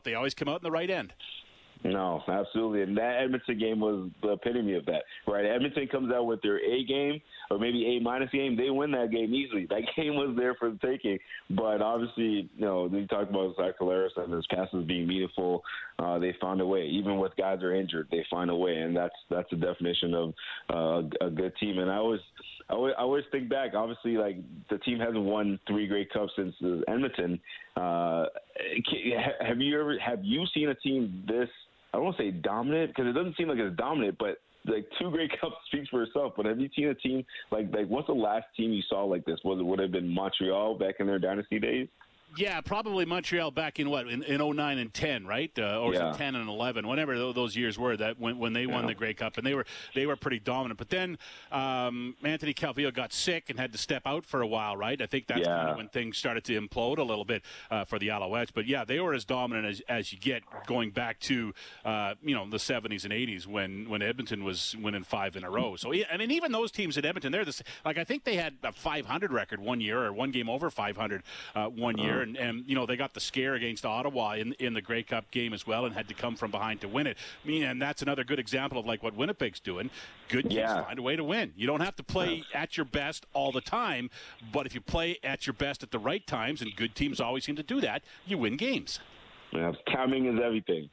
they 0.05 0.15
always 0.15 0.35
come 0.35 0.49
out 0.49 0.61
in 0.61 0.65
the 0.65 0.71
right 0.71 0.91
end. 0.91 1.13
No, 1.83 2.23
absolutely. 2.29 2.83
And 2.83 2.97
that 2.99 3.23
Edmonton 3.23 3.59
game 3.59 3.81
was 3.81 4.11
the 4.23 4.33
epitome 4.33 4.75
of 4.75 4.85
that, 4.87 5.05
right? 5.27 5.47
Edmonton 5.47 5.89
comes 5.89 6.13
out 6.13 6.27
with 6.27 6.43
their 6.43 6.59
A 6.59 6.85
game 6.85 7.21
or 7.51 7.59
maybe 7.59 7.97
A 7.97 8.01
minus 8.01 8.31
game. 8.31 8.55
They 8.55 8.69
win 8.69 8.91
that 8.93 9.11
game 9.11 9.33
easily. 9.33 9.67
That 9.71 9.83
game 9.97 10.15
was 10.15 10.37
there 10.37 10.55
for 10.57 10.71
the 10.71 10.79
taking. 10.87 11.19
But 11.49 11.81
obviously, 11.81 12.51
you 12.55 12.65
know, 12.65 12.89
we 12.93 13.07
talked 13.07 13.31
about 13.31 13.57
Zach 13.57 13.79
Collaros 13.81 14.11
and 14.17 14.33
his 14.33 14.47
passes 14.49 14.85
being 14.87 15.09
meaningful. 15.09 15.63
Uh, 15.99 16.19
they 16.19 16.35
found 16.41 16.61
a 16.61 16.67
way. 16.67 16.85
Even 16.85 17.19
with 17.19 17.35
guys 17.37 17.63
are 17.63 17.75
injured, 17.75 18.09
they 18.11 18.25
find 18.31 18.51
a 18.51 18.57
way. 18.57 18.77
And 18.77 18.95
that's 18.95 19.15
that's 19.31 19.49
the 19.51 19.57
definition 19.57 20.15
of 20.15 20.35
uh, 20.69 21.27
a 21.27 21.31
good 21.31 21.53
team. 21.59 21.79
And 21.79 21.91
I 21.91 21.97
always, 21.97 22.21
I 22.71 22.93
always, 22.99 23.25
think 23.33 23.49
back, 23.49 23.75
obviously, 23.75 24.17
like 24.17 24.37
the 24.71 24.79
team 24.79 24.99
hasn't 24.99 25.23
won 25.23 25.59
three 25.67 25.87
Grey 25.87 26.07
Cups 26.07 26.33
since 26.37 26.55
Edmonton. 26.89 27.41
Uh, 27.77 28.27
have 29.41 29.61
you 29.61 29.81
ever, 29.81 29.99
have 29.99 30.25
you 30.25 30.45
seen 30.55 30.69
a 30.69 30.75
team 30.77 31.25
this– 31.27 31.49
I 31.93 31.97
don't 31.97 32.05
want 32.05 32.17
to 32.19 32.23
say 32.23 32.31
dominant 32.31 32.91
because 32.91 33.09
it 33.09 33.13
doesn't 33.13 33.37
seem 33.37 33.49
like 33.49 33.59
it's 33.59 33.77
dominant, 33.77 34.17
but 34.19 34.39
like 34.67 34.87
two 34.99 35.11
Grey 35.11 35.29
Cups 35.41 35.57
speaks 35.67 35.89
for 35.89 36.03
itself. 36.03 36.35
But 36.37 36.47
have 36.47 36.61
you 36.61 36.69
seen 36.77 36.89
a 36.89 36.95
team 36.95 37.25
like 37.51 37.73
like 37.75 37.89
what's 37.89 38.07
the 38.07 38.13
last 38.13 38.47
team 38.57 38.73
you 38.73 38.83
saw 38.89 39.05
like 39.05 39.25
this? 39.25 39.39
Was 39.45 39.59
it 39.59 39.65
would 39.65 39.79
have 39.79 39.93
been 39.93 40.09
Montreal 40.09 40.79
back 40.79 40.97
in 41.01 41.07
their 41.07 41.19
dynasty 41.19 41.59
days? 41.59 41.89
Yeah, 42.37 42.61
probably 42.61 43.05
Montreal 43.05 43.51
back 43.51 43.81
in 43.81 43.91
what 43.91 44.09
in, 44.09 44.23
in 44.23 44.57
09 44.57 44.79
and 44.79 44.93
10, 44.93 45.27
right? 45.27 45.51
Uh, 45.59 45.81
or 45.81 45.95
yeah. 45.95 46.13
10 46.17 46.35
and 46.35 46.49
11, 46.49 46.87
whatever 46.87 47.17
those 47.33 47.57
years 47.57 47.79
were 47.79 47.97
that 47.97 48.21
when, 48.21 48.39
when 48.39 48.53
they 48.53 48.67
won 48.67 48.83
yeah. 48.83 48.89
the 48.89 48.95
Grey 48.95 49.15
Cup, 49.15 49.37
and 49.37 49.47
they 49.47 49.55
were 49.55 49.67
they 49.95 50.07
were 50.07 50.17
pretty 50.17 50.39
dominant. 50.39 50.79
But 50.79 50.91
then 50.91 51.19
um, 51.51 52.17
Anthony 52.23 52.55
Calvillo 52.55 52.93
got 52.93 53.13
sick 53.13 53.51
and 53.51 53.59
had 53.59 53.73
to 53.73 53.79
step 53.79 54.03
out 54.07 54.25
for 54.25 54.43
a 54.43 54.47
while, 54.47 54.77
right? 54.77 55.01
I 55.01 55.07
think 55.07 55.27
that's 55.27 55.41
yeah. 55.41 55.57
kind 55.57 55.69
of 55.71 55.77
when 55.77 55.89
things 55.89 56.19
started 56.19 56.45
to 56.45 56.61
implode 56.61 56.99
a 56.99 57.03
little 57.03 57.25
bit 57.25 57.43
uh, 57.71 57.85
for 57.85 57.99
the 57.99 58.09
Alouettes. 58.09 58.51
But 58.55 58.67
yeah, 58.67 58.85
they 58.85 59.01
were 59.01 59.15
as 59.15 59.25
dominant 59.25 59.67
as, 59.67 59.83
as 59.89 60.13
you 60.13 60.19
get 60.19 60.43
going 60.67 60.91
back 60.91 61.19
to 61.21 61.53
uh, 61.85 62.15
you 62.23 62.35
know 62.35 62.49
the 62.49 62.59
70s 62.59 63.05
and 63.05 63.13
80s 63.13 63.47
when 63.47 63.89
when 63.89 64.03
Edmonton 64.03 64.45
was 64.45 64.77
winning 64.81 65.05
five 65.05 65.37
in 65.37 65.45
a 65.45 65.51
row. 65.51 65.77
So 65.77 65.93
I 65.93 66.17
mean, 66.17 66.31
even 66.31 66.53
those 66.53 66.71
teams 66.71 66.97
at 66.97 67.05
Edmonton, 67.05 67.33
they're 67.33 67.45
the 67.45 67.63
like 67.85 67.99
I 67.99 68.05
think 68.05 68.25
they 68.25 68.37
had 68.37 68.55
a 68.63 68.73
500 68.73 69.33
record 69.33 69.61
one 69.61 69.81
year 69.81 70.05
or 70.05 70.13
one 70.13 70.31
game 70.31 70.49
over 70.49 70.71
500 70.71 71.23
uh, 71.55 71.67
one 71.67 71.99
year, 71.99 72.20
Uh-huh. 72.21 72.29
and, 72.29 72.37
and 72.37 72.65
you 72.69 72.75
know 72.75 72.87
they 72.87 72.97
got 72.97 73.15
the 73.15 73.21
scare 73.21 73.55
against 73.55 73.85
Ottawa 73.85 74.33
in 74.35 74.53
in 74.55 74.75
the 74.75 74.81
Grey 74.83 75.03
Cup 75.03 75.31
game 75.31 75.53
as 75.53 75.67
well, 75.67 75.85
and 75.85 75.95
had 75.95 76.09
to 76.09 76.15
come 76.15 76.37
from 76.37 76.51
behind 76.51 76.81
to 76.83 76.89
win 76.89 77.07
it. 77.07 77.17
I 77.45 77.49
mean, 77.49 77.63
and 77.65 77.81
that's 77.81 78.03
another 78.03 78.25
good 78.25 78.39
example 78.39 78.79
of 78.79 78.87
like 78.87 79.03
what 79.03 79.15
Winnipeg's 79.15 79.61
doing. 79.61 79.91
Good 80.29 80.43
teams 80.45 80.55
Yeah. 80.55 80.85
find 80.85 80.99
a 80.99 81.03
way 81.03 81.17
to 81.17 81.25
win. 81.25 81.53
You 81.57 81.67
don't 81.67 81.81
have 81.81 81.97
to 81.97 82.03
play 82.03 82.45
at 82.55 82.77
your 82.77 82.87
best 82.87 83.27
all 83.33 83.53
the 83.53 83.61
time, 83.61 84.11
but 84.53 84.67
if 84.67 84.75
you 84.75 84.81
play 84.81 85.19
at 85.25 85.47
your 85.47 85.55
best 85.55 85.83
at 85.83 85.91
the 85.91 85.99
right 85.99 86.27
times, 86.27 86.63
and 86.63 86.75
good 86.77 86.95
teams 86.95 87.21
always 87.21 87.45
seem 87.45 87.57
to 87.57 87.63
do 87.63 87.81
that, 87.81 88.03
you 88.27 88.39
win 88.39 88.57
games. 88.57 89.01
Yeah, 89.53 89.73
timing 89.93 90.27
is 90.27 90.41
everything. 90.41 90.89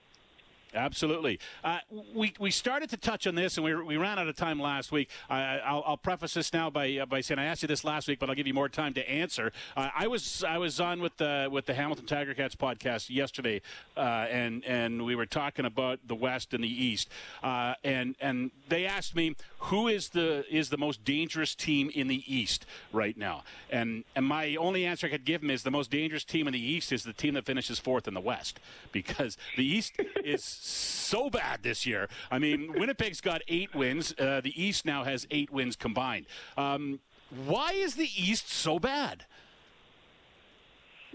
Absolutely. 0.73 1.39
Uh, 1.63 1.79
we, 2.13 2.33
we 2.39 2.51
started 2.51 2.89
to 2.89 2.97
touch 2.97 3.25
on 3.25 3.35
this, 3.35 3.57
and 3.57 3.65
we, 3.65 3.73
we 3.75 3.97
ran 3.97 4.19
out 4.19 4.27
of 4.27 4.35
time 4.35 4.59
last 4.59 4.91
week. 4.91 5.09
I, 5.29 5.59
I'll, 5.59 5.83
I'll 5.85 5.97
preface 5.97 6.33
this 6.33 6.53
now 6.53 6.69
by, 6.69 6.97
uh, 6.97 7.05
by 7.05 7.21
saying 7.21 7.39
I 7.39 7.45
asked 7.45 7.61
you 7.61 7.67
this 7.67 7.83
last 7.83 8.07
week, 8.07 8.19
but 8.19 8.29
I'll 8.29 8.35
give 8.35 8.47
you 8.47 8.53
more 8.53 8.69
time 8.69 8.93
to 8.95 9.09
answer. 9.09 9.51
Uh, 9.75 9.89
I 9.95 10.07
was 10.07 10.43
I 10.43 10.57
was 10.57 10.79
on 10.79 11.01
with 11.01 11.17
the 11.17 11.47
with 11.51 11.65
the 11.65 11.73
Hamilton 11.73 12.05
Tiger 12.05 12.33
Cats 12.33 12.55
podcast 12.55 13.09
yesterday, 13.09 13.61
uh, 13.95 13.99
and 14.29 14.63
and 14.65 15.05
we 15.05 15.15
were 15.15 15.25
talking 15.25 15.65
about 15.65 15.99
the 16.05 16.15
West 16.15 16.53
and 16.53 16.63
the 16.63 16.85
East, 16.85 17.09
uh, 17.43 17.73
and 17.83 18.15
and 18.19 18.51
they 18.69 18.85
asked 18.85 19.15
me 19.15 19.35
who 19.59 19.87
is 19.87 20.09
the 20.09 20.45
is 20.53 20.69
the 20.69 20.77
most 20.77 21.03
dangerous 21.03 21.55
team 21.55 21.89
in 21.93 22.07
the 22.07 22.23
East 22.25 22.65
right 22.93 23.17
now, 23.17 23.43
and 23.69 24.03
and 24.15 24.25
my 24.25 24.55
only 24.55 24.85
answer 24.85 25.07
I 25.07 25.09
could 25.09 25.25
give 25.25 25.41
them 25.41 25.49
is 25.49 25.63
the 25.63 25.71
most 25.71 25.89
dangerous 25.91 26.23
team 26.23 26.47
in 26.47 26.53
the 26.53 26.59
East 26.59 26.91
is 26.91 27.03
the 27.03 27.13
team 27.13 27.33
that 27.33 27.45
finishes 27.45 27.79
fourth 27.79 28.07
in 28.07 28.13
the 28.13 28.21
West, 28.21 28.59
because 28.91 29.37
the 29.55 29.65
East 29.65 29.93
is 30.23 30.43
so 30.43 31.29
bad 31.29 31.63
this 31.63 31.85
year. 31.85 32.07
I 32.29 32.39
mean, 32.39 32.73
Winnipeg's 32.73 33.21
got 33.21 33.41
eight 33.47 33.73
wins. 33.73 34.13
Uh, 34.19 34.41
the 34.41 34.53
East 34.61 34.85
now 34.85 35.03
has 35.03 35.27
eight 35.31 35.51
wins 35.51 35.75
combined. 35.75 36.27
Um, 36.57 36.99
why 37.45 37.71
is 37.71 37.95
the 37.95 38.09
East 38.15 38.49
so 38.49 38.79
bad? 38.79 39.25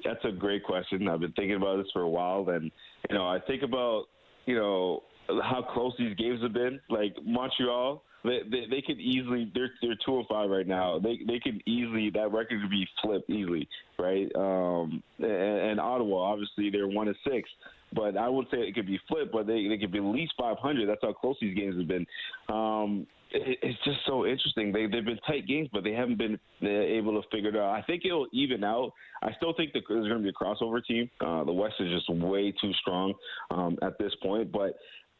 That's 0.04 0.24
a 0.24 0.32
great 0.32 0.64
question. 0.64 1.08
I've 1.08 1.20
been 1.20 1.32
thinking 1.32 1.56
about 1.56 1.76
this 1.76 1.86
for 1.92 2.02
a 2.02 2.08
while, 2.08 2.48
and 2.48 2.70
you 3.08 3.16
know, 3.16 3.26
I 3.28 3.38
think 3.38 3.62
about 3.62 4.06
you 4.46 4.56
know 4.56 5.04
how 5.28 5.62
close 5.62 5.94
these 5.98 6.16
games 6.16 6.42
have 6.42 6.52
been. 6.52 6.80
Like 6.90 7.14
Montreal, 7.24 8.02
they 8.24 8.40
they, 8.50 8.66
they 8.70 8.82
could 8.82 9.00
easily 9.00 9.50
they're 9.54 9.70
they're 9.80 9.96
two 10.04 10.18
and 10.18 10.26
five 10.28 10.50
right 10.50 10.66
now. 10.66 10.98
They 10.98 11.20
they 11.26 11.38
could 11.38 11.62
easily 11.66 12.10
that 12.10 12.32
record 12.32 12.60
could 12.60 12.70
be 12.70 12.86
flipped 13.02 13.30
easily, 13.30 13.68
right? 13.98 14.30
Um, 14.36 15.02
and, 15.18 15.30
and 15.30 15.80
Ottawa, 15.80 16.32
obviously, 16.32 16.70
they're 16.70 16.88
one 16.88 17.08
and 17.08 17.16
six. 17.28 17.48
But 17.94 18.16
I 18.16 18.28
would 18.28 18.46
say 18.50 18.58
it 18.58 18.74
could 18.74 18.86
be 18.86 18.98
flipped, 19.08 19.32
but 19.32 19.46
they, 19.46 19.68
they 19.68 19.76
could 19.76 19.92
be 19.92 19.98
at 19.98 20.04
least 20.04 20.32
500. 20.38 20.88
That's 20.88 21.00
how 21.02 21.12
close 21.12 21.36
these 21.40 21.56
games 21.56 21.76
have 21.76 21.88
been. 21.88 22.06
Um, 22.48 23.06
it, 23.32 23.58
it's 23.62 23.78
just 23.84 23.98
so 24.06 24.26
interesting. 24.26 24.72
They, 24.72 24.86
they've 24.86 25.04
been 25.04 25.18
tight 25.26 25.46
games, 25.46 25.68
but 25.72 25.84
they 25.84 25.92
haven't 25.92 26.18
been 26.18 26.38
uh, 26.62 26.68
able 26.68 27.20
to 27.20 27.28
figure 27.28 27.50
it 27.50 27.56
out. 27.56 27.74
I 27.74 27.82
think 27.82 28.04
it'll 28.04 28.28
even 28.32 28.64
out. 28.64 28.92
I 29.22 29.32
still 29.36 29.52
think 29.54 29.72
there's 29.72 30.08
going 30.08 30.08
to 30.08 30.18
be 30.22 30.28
a 30.28 30.32
crossover 30.32 30.84
team. 30.84 31.10
Uh, 31.20 31.44
the 31.44 31.52
West 31.52 31.74
is 31.80 31.90
just 31.90 32.08
way 32.08 32.52
too 32.60 32.72
strong 32.80 33.14
um, 33.50 33.78
at 33.82 33.98
this 33.98 34.12
point, 34.22 34.50
but 34.52 34.76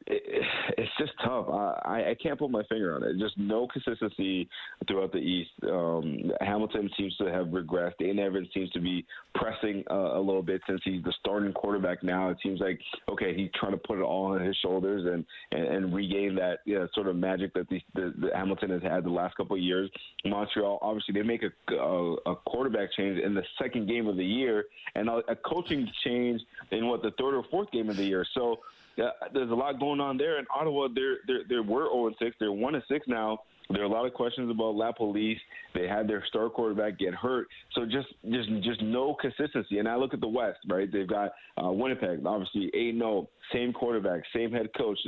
it, 0.06 0.44
it's 0.78 0.90
just 0.98 1.12
tough. 1.24 1.46
I, 1.48 2.10
I 2.10 2.16
can't 2.22 2.38
put 2.38 2.50
my 2.50 2.62
finger 2.64 2.94
on 2.94 3.02
it. 3.02 3.18
Just 3.18 3.38
no 3.38 3.66
consistency 3.66 4.48
throughout 4.86 5.12
the 5.12 5.18
East. 5.18 5.50
Um, 5.64 6.32
Hamilton 6.40 6.90
seems 6.96 7.16
to 7.16 7.26
have 7.26 7.46
regressed. 7.46 7.94
Dane 7.98 8.18
Evans 8.18 8.48
seems 8.54 8.70
to 8.70 8.80
be 8.80 9.04
pressing 9.34 9.84
uh, 9.90 10.18
a 10.18 10.20
little 10.20 10.42
bit 10.42 10.60
since 10.66 10.80
he's 10.84 11.02
the 11.02 11.12
starting 11.20 11.52
quarterback 11.52 12.02
now. 12.02 12.30
It 12.30 12.38
seems 12.42 12.60
like 12.60 12.80
okay, 13.08 13.34
he's 13.34 13.50
trying 13.58 13.72
to 13.72 13.78
put 13.78 13.98
it 13.98 14.02
all 14.02 14.32
on 14.32 14.44
his 14.44 14.56
shoulders 14.56 15.04
and 15.06 15.24
and, 15.52 15.74
and 15.74 15.94
regain 15.94 16.34
that 16.36 16.58
you 16.64 16.78
know, 16.78 16.88
sort 16.94 17.08
of 17.08 17.16
magic 17.16 17.54
that 17.54 17.68
the, 17.68 17.80
the, 17.94 18.12
the 18.18 18.30
Hamilton 18.34 18.70
has 18.70 18.82
had 18.82 19.04
the 19.04 19.10
last 19.10 19.36
couple 19.36 19.56
of 19.56 19.62
years. 19.62 19.90
Montreal, 20.24 20.78
obviously, 20.82 21.14
they 21.14 21.22
make 21.22 21.42
a, 21.42 21.74
a, 21.74 22.14
a 22.26 22.36
quarterback 22.36 22.92
change 22.96 23.18
in 23.18 23.34
the 23.34 23.42
second 23.60 23.88
game 23.88 24.06
of 24.06 24.16
the 24.16 24.24
year 24.24 24.64
and 24.94 25.08
a, 25.08 25.20
a 25.28 25.36
coaching 25.36 25.88
change 26.04 26.40
in 26.70 26.88
what 26.88 27.02
the 27.02 27.10
third 27.18 27.34
or 27.34 27.44
fourth 27.50 27.70
game 27.70 27.88
of 27.88 27.96
the 27.96 28.04
year. 28.04 28.24
So 28.34 28.58
there's 28.96 29.50
a 29.50 29.54
lot 29.54 29.78
going 29.80 30.00
on 30.00 30.16
there. 30.16 30.38
In 30.38 30.46
Ottawa, 30.54 30.88
they're 30.94 31.16
they're 31.26 31.42
they're 31.48 31.62
were 31.62 31.84
0 31.84 32.06
and 32.08 32.16
6. 32.18 32.36
They're 32.38 32.52
1 32.52 32.74
and 32.74 32.84
6 32.88 33.06
now. 33.08 33.38
There 33.70 33.82
are 33.82 33.86
a 33.86 33.88
lot 33.88 34.06
of 34.06 34.14
questions 34.14 34.50
about 34.50 34.74
LaPolice. 34.74 35.38
They 35.74 35.86
had 35.86 36.08
their 36.08 36.24
star 36.28 36.48
quarterback 36.50 36.98
get 36.98 37.14
hurt, 37.14 37.48
so 37.74 37.84
just 37.84 38.08
just 38.30 38.48
just 38.62 38.82
no 38.82 39.14
consistency. 39.20 39.78
And 39.78 39.88
I 39.88 39.96
look 39.96 40.12
at 40.14 40.20
the 40.20 40.28
West, 40.28 40.58
right? 40.68 40.90
They've 40.92 41.08
got 41.08 41.32
uh, 41.62 41.70
Winnipeg, 41.70 42.24
obviously 42.26 42.70
eight 42.74 42.94
no, 42.94 43.28
same 43.52 43.72
quarterback, 43.72 44.22
same 44.34 44.52
head 44.52 44.68
coach. 44.76 44.98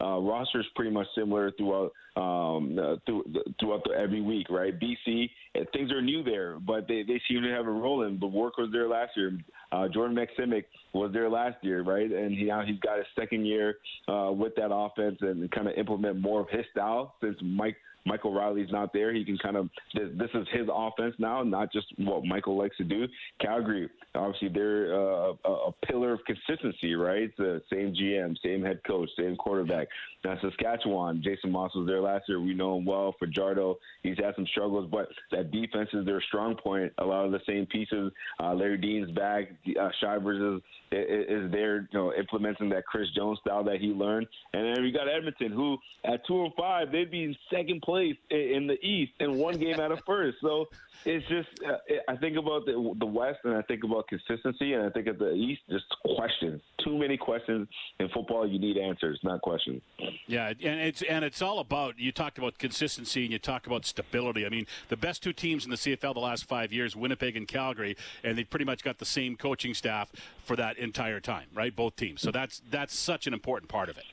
Uh, 0.00 0.18
roster 0.18 0.60
is 0.60 0.66
pretty 0.74 0.90
much 0.90 1.06
similar 1.14 1.50
throughout 1.52 1.92
um, 2.16 2.78
uh, 2.78 2.96
through, 3.06 3.24
throughout 3.58 3.82
the, 3.84 3.90
every 3.98 4.20
week, 4.20 4.48
right? 4.48 4.78
BC, 4.78 5.28
uh, 5.56 5.64
things 5.72 5.90
are 5.90 6.00
new 6.00 6.22
there, 6.22 6.58
but 6.60 6.86
they, 6.86 7.02
they 7.02 7.20
seem 7.28 7.42
to 7.42 7.50
have 7.50 7.66
a 7.66 7.70
role 7.70 8.04
in. 8.06 8.20
The 8.20 8.26
work 8.26 8.56
was 8.56 8.70
there 8.72 8.88
last 8.88 9.12
year. 9.16 9.36
Uh, 9.72 9.88
Jordan 9.88 10.16
Maksymic 10.16 10.64
was 10.92 11.12
there 11.12 11.28
last 11.28 11.56
year, 11.62 11.82
right? 11.82 12.10
And 12.10 12.30
he, 12.30 12.44
now 12.44 12.62
he's 12.64 12.78
got 12.80 12.98
his 12.98 13.06
second 13.18 13.46
year 13.46 13.78
uh, 14.06 14.30
with 14.32 14.54
that 14.56 14.72
offense 14.72 15.18
and 15.22 15.50
kind 15.50 15.66
of 15.66 15.74
implement 15.74 16.20
more 16.20 16.40
of 16.40 16.48
his 16.50 16.64
style 16.70 17.14
since 17.20 17.36
Mike 17.42 17.76
Michael 18.06 18.34
Reilly's 18.34 18.70
not 18.70 18.92
there. 18.92 19.12
He 19.12 19.24
can 19.24 19.38
kind 19.38 19.56
of 19.56 19.68
this, 19.94 20.08
this 20.16 20.30
is 20.34 20.46
his 20.52 20.68
offense 20.72 21.14
now, 21.18 21.42
not 21.42 21.72
just 21.72 21.86
what 21.98 22.24
Michael 22.24 22.56
likes 22.56 22.76
to 22.76 22.84
do. 22.84 23.06
Calgary, 23.40 23.88
obviously, 24.14 24.48
they're 24.48 24.94
uh, 24.94 25.32
a, 25.44 25.50
a 25.50 25.72
pillar 25.86 26.12
of 26.12 26.20
consistency, 26.26 26.94
right? 26.94 27.22
It's 27.22 27.36
the 27.36 27.62
same 27.72 27.94
GM, 27.94 28.36
same 28.42 28.62
head 28.62 28.80
coach, 28.86 29.08
same 29.16 29.36
quarterback. 29.36 29.88
Now 30.24 30.38
Saskatchewan, 30.40 31.22
Jason 31.22 31.50
Maas 31.50 31.72
was 31.74 31.86
there 31.86 32.00
last 32.00 32.24
year. 32.28 32.40
We 32.40 32.54
know 32.54 32.78
him 32.78 32.84
well. 32.84 33.14
For 33.18 33.26
Fajardo, 33.26 33.78
he's 34.02 34.16
had 34.18 34.34
some 34.34 34.46
struggles, 34.46 34.88
but 34.90 35.08
that 35.30 35.50
defense 35.50 35.90
is 35.92 36.04
their 36.04 36.22
strong 36.28 36.56
point. 36.56 36.92
A 36.98 37.04
lot 37.04 37.24
of 37.24 37.32
the 37.32 37.40
same 37.46 37.66
pieces. 37.66 38.12
Uh, 38.40 38.54
Larry 38.54 38.78
Dean's 38.78 39.10
back. 39.12 39.50
Uh, 39.80 39.88
Shivers 40.00 40.62
is, 40.92 40.96
is 40.96 41.52
there, 41.52 41.88
you 41.92 41.98
know, 41.98 42.12
implementing 42.14 42.68
that 42.70 42.86
Chris 42.86 43.08
Jones 43.16 43.38
style 43.40 43.64
that 43.64 43.80
he 43.80 43.88
learned. 43.88 44.26
And 44.52 44.64
then 44.64 44.82
we 44.82 44.92
got 44.92 45.08
Edmonton, 45.08 45.52
who 45.52 45.78
at 46.04 46.26
two 46.26 46.44
and 46.44 46.52
five, 46.54 46.90
they'd 46.92 47.10
be 47.10 47.24
in 47.24 47.36
second 47.50 47.82
place 47.82 47.93
place 47.94 48.16
in 48.28 48.66
the 48.66 48.84
East 48.84 49.12
and 49.20 49.38
one 49.38 49.56
game 49.56 49.78
out 49.78 49.92
of 49.92 50.00
first. 50.04 50.38
So 50.40 50.66
it's 51.04 51.24
just 51.28 51.48
uh, 51.64 51.76
I 52.08 52.16
think 52.16 52.36
about 52.36 52.66
the, 52.66 52.72
the 52.98 53.06
West 53.06 53.38
and 53.44 53.54
I 53.54 53.62
think 53.62 53.84
about 53.84 54.08
consistency 54.08 54.72
and 54.72 54.82
I 54.82 54.90
think 54.90 55.06
of 55.06 55.18
the 55.18 55.32
East 55.32 55.62
just 55.70 55.84
questions. 56.04 56.60
Too 56.82 56.98
many 56.98 57.16
questions 57.16 57.68
in 58.00 58.08
football. 58.08 58.48
You 58.48 58.58
need 58.58 58.78
answers, 58.78 59.20
not 59.22 59.42
questions. 59.42 59.80
Yeah, 60.26 60.48
and 60.48 60.80
it's 60.80 61.02
and 61.02 61.24
it's 61.24 61.40
all 61.40 61.60
about 61.60 62.00
you 62.00 62.10
talked 62.10 62.36
about 62.36 62.58
consistency 62.58 63.22
and 63.22 63.32
you 63.32 63.38
talked 63.38 63.68
about 63.68 63.84
stability. 63.84 64.44
I 64.44 64.48
mean, 64.48 64.66
the 64.88 64.96
best 64.96 65.22
two 65.22 65.32
teams 65.32 65.64
in 65.64 65.70
the 65.70 65.76
CFL 65.76 66.14
the 66.14 66.20
last 66.20 66.46
five 66.46 66.72
years, 66.72 66.96
Winnipeg 66.96 67.36
and 67.36 67.46
Calgary, 67.46 67.96
and 68.24 68.36
they 68.36 68.42
pretty 68.42 68.64
much 68.64 68.82
got 68.82 68.98
the 68.98 69.04
same 69.04 69.36
coaching 69.36 69.72
staff 69.72 70.10
for 70.42 70.56
that 70.56 70.78
entire 70.78 71.20
time, 71.20 71.46
right? 71.54 71.74
Both 71.74 71.94
teams. 71.94 72.22
So 72.22 72.32
that's 72.32 72.60
that's 72.70 72.98
such 72.98 73.28
an 73.28 73.34
important 73.34 73.70
part 73.70 73.88
of 73.88 73.98
it. 73.98 74.04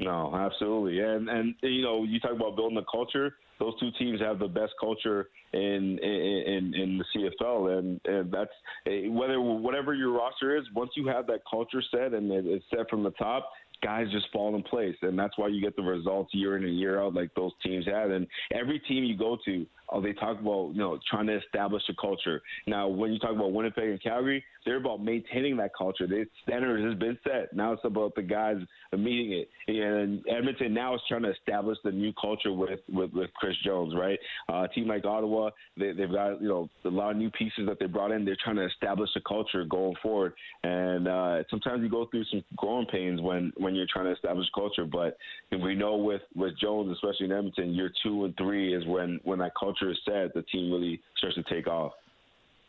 No, 0.00 0.34
absolutely, 0.34 1.00
and 1.00 1.28
and 1.28 1.54
you 1.62 1.82
know 1.82 2.04
you 2.04 2.18
talk 2.20 2.32
about 2.32 2.56
building 2.56 2.78
a 2.78 2.84
culture. 2.90 3.36
Those 3.58 3.78
two 3.78 3.90
teams 3.98 4.18
have 4.20 4.38
the 4.38 4.48
best 4.48 4.72
culture 4.80 5.28
in 5.52 5.98
in 5.98 6.72
in 6.74 6.98
the 6.98 7.04
CFL, 7.14 7.78
and 7.78 8.00
and 8.06 8.32
that's 8.32 8.50
eh, 8.86 9.08
whether 9.08 9.40
whatever 9.40 9.92
your 9.92 10.12
roster 10.12 10.56
is. 10.56 10.64
Once 10.74 10.92
you 10.96 11.06
have 11.08 11.26
that 11.26 11.40
culture 11.48 11.82
set 11.90 12.14
and 12.14 12.32
it's 12.32 12.64
set 12.74 12.88
from 12.88 13.02
the 13.02 13.10
top, 13.12 13.50
guys 13.82 14.06
just 14.10 14.26
fall 14.32 14.54
in 14.54 14.62
place, 14.62 14.96
and 15.02 15.18
that's 15.18 15.36
why 15.36 15.48
you 15.48 15.60
get 15.60 15.76
the 15.76 15.82
results 15.82 16.32
year 16.32 16.56
in 16.56 16.64
and 16.64 16.78
year 16.78 17.00
out 17.00 17.14
like 17.14 17.34
those 17.34 17.52
teams 17.62 17.84
had. 17.84 18.10
And 18.10 18.26
every 18.52 18.78
team 18.80 19.04
you 19.04 19.18
go 19.18 19.36
to, 19.44 19.66
oh, 19.90 20.00
they 20.00 20.12
talk 20.12 20.40
about 20.40 20.70
you 20.72 20.78
know 20.78 20.98
trying 21.08 21.26
to 21.26 21.36
establish 21.38 21.82
a 21.88 21.94
culture. 22.00 22.42
Now, 22.66 22.88
when 22.88 23.12
you 23.12 23.18
talk 23.18 23.32
about 23.32 23.52
Winnipeg 23.52 23.88
and 23.88 24.02
Calgary, 24.02 24.44
they're 24.64 24.76
about 24.76 25.02
maintaining 25.02 25.56
that 25.58 25.72
culture. 25.76 26.06
The 26.06 26.26
standard 26.42 26.84
has 26.88 26.98
been 26.98 27.18
set. 27.24 27.54
Now 27.54 27.72
it's 27.72 27.84
about 27.84 28.14
the 28.14 28.22
guys 28.22 28.56
meeting 28.92 29.32
it. 29.32 29.48
And 29.68 30.22
Edmonton 30.28 30.74
now 30.74 30.94
is 30.94 31.00
trying 31.08 31.22
to 31.22 31.30
establish 31.30 31.78
the 31.84 31.92
new 31.92 32.12
culture 32.20 32.52
with 32.52 32.80
with, 32.88 33.12
with 33.12 33.32
Chris 33.34 33.56
Jones, 33.64 33.94
right? 33.96 34.18
Uh, 34.48 34.64
a 34.64 34.68
team 34.68 34.88
like 34.88 35.04
Ottawa, 35.04 35.50
they, 35.76 35.92
they've 35.92 36.10
got 36.10 36.40
you 36.42 36.48
know 36.48 36.68
a 36.84 36.88
lot 36.88 37.12
of 37.12 37.16
new 37.16 37.30
pieces 37.30 37.66
that 37.66 37.78
they 37.78 37.86
brought 37.86 38.10
in. 38.10 38.24
They're 38.24 38.36
trying 38.42 38.56
to 38.56 38.66
establish 38.66 39.10
a 39.16 39.20
culture 39.20 39.64
going 39.64 39.94
forward. 40.02 40.34
And 40.62 41.08
uh, 41.08 41.42
sometimes 41.50 41.82
you 41.82 41.88
go 41.88 42.06
through 42.06 42.24
some 42.24 42.42
growing 42.56 42.86
pains 42.86 43.20
when 43.20 43.52
when 43.56 43.74
you're 43.74 43.86
trying 43.90 44.06
to 44.06 44.12
establish 44.12 44.46
culture. 44.54 44.84
But 44.84 45.16
we 45.50 45.74
know 45.74 45.96
with 45.96 46.22
with 46.34 46.58
Jones, 46.58 46.92
especially 46.92 47.26
in 47.26 47.32
Edmonton, 47.32 47.74
year 47.74 47.90
two 48.02 48.24
and 48.24 48.36
three 48.36 48.74
is 48.74 48.84
when 48.86 49.20
when 49.24 49.38
that 49.38 49.52
culture 49.58 49.79
is 49.88 49.98
set, 50.04 50.34
the 50.34 50.42
team 50.42 50.70
really 50.70 51.00
starts 51.16 51.36
to 51.36 51.42
take 51.42 51.66
off. 51.66 51.92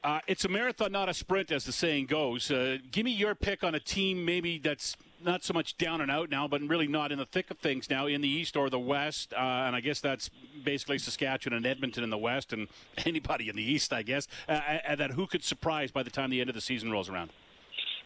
Uh, 0.03 0.19
it's 0.27 0.45
a 0.45 0.49
marathon, 0.49 0.91
not 0.91 1.09
a 1.09 1.13
sprint, 1.13 1.51
as 1.51 1.65
the 1.65 1.71
saying 1.71 2.07
goes. 2.07 2.49
Uh, 2.49 2.77
give 2.91 3.05
me 3.05 3.11
your 3.11 3.35
pick 3.35 3.63
on 3.63 3.75
a 3.75 3.79
team 3.79 4.25
maybe 4.25 4.57
that's 4.57 4.97
not 5.23 5.43
so 5.43 5.53
much 5.53 5.77
down 5.77 6.01
and 6.01 6.09
out 6.09 6.29
now, 6.29 6.47
but 6.47 6.61
really 6.61 6.87
not 6.87 7.11
in 7.11 7.19
the 7.19 7.25
thick 7.25 7.51
of 7.51 7.59
things 7.59 7.89
now 7.89 8.07
in 8.07 8.21
the 8.21 8.27
East 8.27 8.57
or 8.57 8.69
the 8.69 8.79
West. 8.79 9.33
Uh, 9.33 9.37
and 9.37 9.75
I 9.75 9.79
guess 9.79 9.99
that's 9.99 10.29
basically 10.63 10.97
Saskatchewan 10.97 11.55
and 11.55 11.65
Edmonton 11.65 12.03
in 12.03 12.09
the 12.09 12.17
West 12.17 12.51
and 12.53 12.67
anybody 13.05 13.49
in 13.49 13.55
the 13.55 13.63
East, 13.63 13.93
I 13.93 14.01
guess. 14.01 14.27
Uh, 14.49 14.59
uh, 14.87 14.95
that 14.95 15.11
who 15.11 15.27
could 15.27 15.43
surprise 15.43 15.91
by 15.91 16.01
the 16.01 16.09
time 16.09 16.31
the 16.31 16.41
end 16.41 16.49
of 16.49 16.55
the 16.55 16.61
season 16.61 16.91
rolls 16.91 17.09
around? 17.09 17.31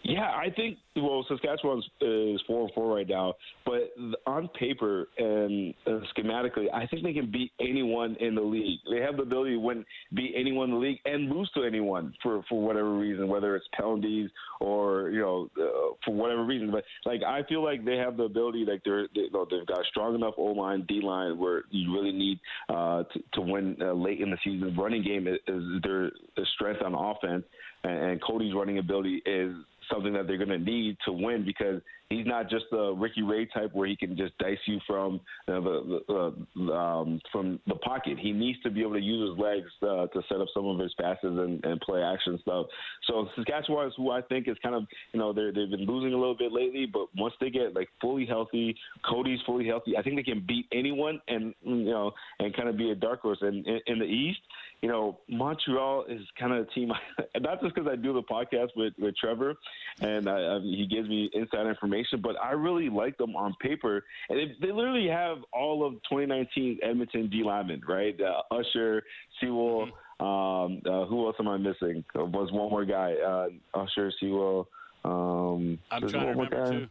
Yeah, 0.08 0.30
I 0.30 0.52
think 0.56 0.78
well, 0.96 1.26
Saskatchewan 1.28 1.80
is 2.00 2.42
four 2.46 2.62
and 2.62 2.72
four 2.76 2.96
right 2.96 3.10
now, 3.10 3.34
but 3.66 3.92
on 4.28 4.48
paper 4.50 5.08
and 5.18 5.74
uh, 5.88 6.00
schematically, 6.16 6.72
I 6.72 6.86
think 6.86 7.02
they 7.02 7.12
can 7.12 7.32
beat 7.32 7.52
anyone 7.60 8.16
in 8.20 8.36
the 8.36 8.42
league. 8.42 8.80
They 8.90 9.02
have 9.02 9.18
the 9.18 9.24
ability 9.24 9.54
to 9.54 9.60
win, 9.60 9.84
beat 10.14 10.34
anyone 10.38 10.70
in 10.70 10.76
the 10.76 10.82
league, 10.82 11.00
and 11.06 11.32
lose 11.32 11.50
to 11.56 11.64
anyone 11.64 12.14
for 12.22 12.44
for 12.48 12.62
whatever 12.62 12.96
reason, 12.96 13.28
whether 13.28 13.56
it's 13.56 13.66
penalties 13.74 14.30
or 14.62 15.10
you 15.10 15.22
know 15.22 15.50
uh, 15.58 15.96
for 16.06 16.14
whatever 16.14 16.46
reason. 16.46 16.70
But 16.70 16.84
like 17.06 17.24
I 17.24 17.42
feel 17.50 17.64
like 17.64 17.84
they 17.84 17.98
have 17.98 18.16
the 18.16 18.24
ability, 18.24 18.64
like 18.64 18.84
they're 18.86 19.08
they, 19.16 19.22
you 19.22 19.32
know, 19.32 19.48
they've 19.50 19.66
got 19.66 19.80
a 19.80 19.86
strong 19.90 20.14
enough 20.14 20.36
O 20.38 20.44
line, 20.44 20.86
D 20.88 21.02
line, 21.02 21.40
where 21.40 21.64
you 21.72 21.92
really 21.92 22.12
need 22.12 22.40
uh, 22.70 23.06
to, 23.12 23.24
to 23.34 23.42
win 23.42 23.76
uh, 23.82 23.92
late 23.94 24.22
in 24.22 24.30
the 24.30 24.38
season. 24.44 24.76
Running 24.78 25.04
game 25.04 25.28
is, 25.28 25.40
is 25.48 25.64
their 25.82 26.12
strength 26.54 26.84
on 26.84 26.94
offense, 26.94 27.44
and, 27.84 28.12
and 28.12 28.22
Cody's 28.22 28.54
running 28.54 28.78
ability 28.78 29.24
is 29.26 29.56
something 29.92 30.14
that 30.14 30.28
they're 30.28 30.38
going 30.38 30.50
to 30.50 30.58
need 30.58 30.98
to 31.06 31.12
win 31.12 31.46
because 31.46 31.82
he's 32.10 32.26
not 32.26 32.50
just 32.50 32.66
a 32.72 32.94
Ricky 32.94 33.24
Ray 33.24 33.48
type 33.48 33.72
where 33.74 33.88
he 33.88 33.96
can 33.96 34.16
just 34.16 34.38
dice 34.38 34.58
you 34.68 34.80
from 34.86 35.20
the, 35.48 36.02
the 36.08 36.74
um, 36.74 37.20
from 37.32 37.60
the 37.68 37.76
pocket. 37.76 38.18
He 38.20 38.32
needs 38.32 38.60
to 38.62 38.70
be 38.70 38.82
able 38.82 38.94
to 38.94 39.02
use 39.02 39.30
his 39.30 39.40
legs 39.40 39.68
uh, 39.82 40.08
to 40.08 40.22
set 40.30 40.40
up 40.40 40.48
some 40.54 40.66
of 40.66 40.80
his 40.80 40.94
passes 41.00 41.38
and, 41.38 41.64
and 41.66 41.80
play 41.82 42.02
action 42.02 42.38
stuff. 42.42 42.68
So 43.08 43.28
Saskatchewan 43.36 43.88
is 43.88 43.94
who 43.98 44.12
I 44.12 44.22
think 44.22 44.48
is 44.48 44.58
kind 44.62 44.76
of 44.76 44.84
you 45.14 45.20
know 45.20 45.34
they 45.34 45.46
they've 45.48 45.70
been 45.70 45.86
losing 45.86 46.14
a 46.14 46.18
little 46.18 46.38
bit 46.38 46.52
lately, 46.52 46.86
but 46.86 47.08
once 47.18 47.34
they 47.42 47.50
get 47.50 47.76
like 47.76 47.90
fully 48.02 48.26
healthy, 48.26 48.76
Cody's 49.10 49.40
fully 49.46 49.66
healthy, 49.66 49.98
I 49.98 50.04
think 50.04 50.16
they 50.16 50.24
can 50.24 50.46
beat 50.48 50.68
anyone 50.72 51.22
and 51.28 51.54
you 51.64 51.86
know 51.86 52.12
and 52.40 52.56
kind 52.56 52.70
of 52.70 52.78
be 52.78 52.92
a 52.92 52.96
dark 52.96 53.22
horse. 53.22 53.40
And 53.42 53.66
in, 53.66 53.80
in 53.88 54.00
the 54.00 54.06
East, 54.06 54.40
you 54.82 54.90
know 54.90 55.20
Montreal 55.28 56.06
is 56.08 56.22
kind 56.40 56.54
of 56.54 56.68
a 56.68 56.72
team. 56.72 56.92
not 57.40 57.62
just 57.62 57.74
because 57.74 57.90
I 57.92 57.96
do 57.96 58.14
the 58.14 58.24
podcast 58.24 58.70
with 58.76 58.94
with 59.00 59.16
Trevor, 59.18 59.56
and 60.02 60.30
I, 60.30 60.56
I, 60.56 60.60
he 60.62 60.88
gives 60.90 61.10
me 61.10 61.30
inside 61.34 61.66
information 61.66 61.95
information, 61.96 62.22
but 62.22 62.36
I 62.44 62.52
really 62.52 62.90
like 62.90 63.18
them 63.18 63.36
on 63.36 63.56
paper. 63.62 64.04
And 64.30 64.40
they, 64.40 64.68
they 64.68 64.72
literally 64.72 65.08
have 65.08 65.38
all 65.54 65.86
of 65.86 65.94
2019 66.10 66.80
Edmonton 66.84 67.30
D 67.30 67.44
linemen, 67.44 67.82
right? 67.88 68.16
Uh, 68.20 68.56
Usher, 68.56 69.04
Sewell. 69.40 69.88
Mm-hmm. 69.88 69.92
Um, 70.18 70.82
uh, 70.86 71.06
who 71.08 71.26
else 71.26 71.36
am 71.40 71.50
I 71.50 71.58
missing? 71.58 72.04
Uh, 72.18 72.24
was 72.26 72.50
one 72.52 72.70
more 72.70 72.86
guy? 72.86 73.16
Uh, 73.16 73.48
Usher, 73.78 74.12
Sewell. 74.20 74.68
Um, 75.04 75.78
I'm 75.92 76.08
trying 76.08 76.26
to 76.26 76.32
remember 76.32 76.72
too. 76.72 76.88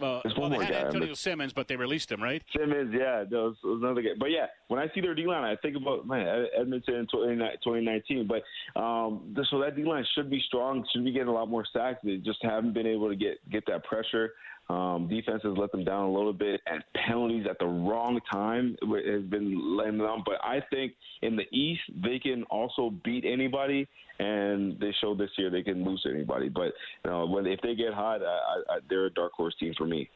Well, 0.00 0.22
well 0.36 0.50
they 0.50 0.56
had 0.56 0.68
guy. 0.70 0.80
Antonio 0.86 1.14
Simmons, 1.14 1.52
but 1.52 1.68
they 1.68 1.76
released 1.76 2.10
him, 2.10 2.22
right? 2.22 2.42
Simmons, 2.56 2.92
yeah, 2.92 3.24
that 3.24 3.30
was, 3.30 3.56
was 3.62 3.80
another 3.82 4.02
guy. 4.02 4.10
But 4.18 4.30
yeah, 4.30 4.46
when 4.68 4.80
I 4.80 4.86
see 4.94 5.00
their 5.00 5.14
D 5.14 5.26
line, 5.26 5.44
I 5.44 5.56
think 5.56 5.76
about 5.76 6.06
man 6.06 6.46
Edmonton 6.58 6.94
in 6.94 7.06
2019. 7.06 8.28
But 8.28 8.80
um, 8.80 9.34
so 9.50 9.60
that 9.60 9.76
D 9.76 9.84
line 9.84 10.04
should 10.14 10.30
be 10.30 10.42
strong, 10.46 10.86
should 10.92 11.04
be 11.04 11.12
getting 11.12 11.28
a 11.28 11.32
lot 11.32 11.48
more 11.48 11.64
sacks. 11.72 12.00
They 12.04 12.16
just 12.16 12.38
haven't 12.42 12.74
been 12.74 12.86
able 12.86 13.08
to 13.08 13.16
get 13.16 13.38
get 13.50 13.64
that 13.66 13.84
pressure. 13.84 14.32
Um, 14.70 15.08
defenses 15.08 15.56
let 15.56 15.72
them 15.72 15.82
down 15.82 16.04
a 16.04 16.12
little 16.12 16.34
bit, 16.34 16.60
and 16.66 16.84
penalties 17.06 17.46
at 17.48 17.58
the 17.58 17.66
wrong 17.66 18.20
time 18.30 18.76
has 18.82 19.22
been 19.22 19.76
letting 19.76 19.96
them 19.96 20.06
down. 20.06 20.22
But 20.26 20.44
I 20.44 20.62
think 20.70 20.92
in 21.22 21.36
the 21.36 21.44
East 21.56 21.80
they 22.02 22.18
can 22.18 22.42
also 22.44 22.90
beat 23.02 23.24
anybody, 23.24 23.88
and 24.18 24.78
they 24.78 24.94
showed 25.00 25.18
this 25.18 25.30
year 25.38 25.48
they 25.48 25.62
can 25.62 25.84
lose 25.84 26.06
anybody. 26.08 26.50
But 26.50 26.74
you 27.04 27.10
know, 27.10 27.26
when 27.26 27.46
if 27.46 27.60
they 27.62 27.74
get 27.74 27.94
hot, 27.94 28.20
I, 28.22 28.74
I, 28.74 28.78
they're 28.90 29.06
a 29.06 29.10
dark 29.10 29.32
horse 29.32 29.54
team 29.58 29.72
for 29.78 29.86
me. 29.86 30.10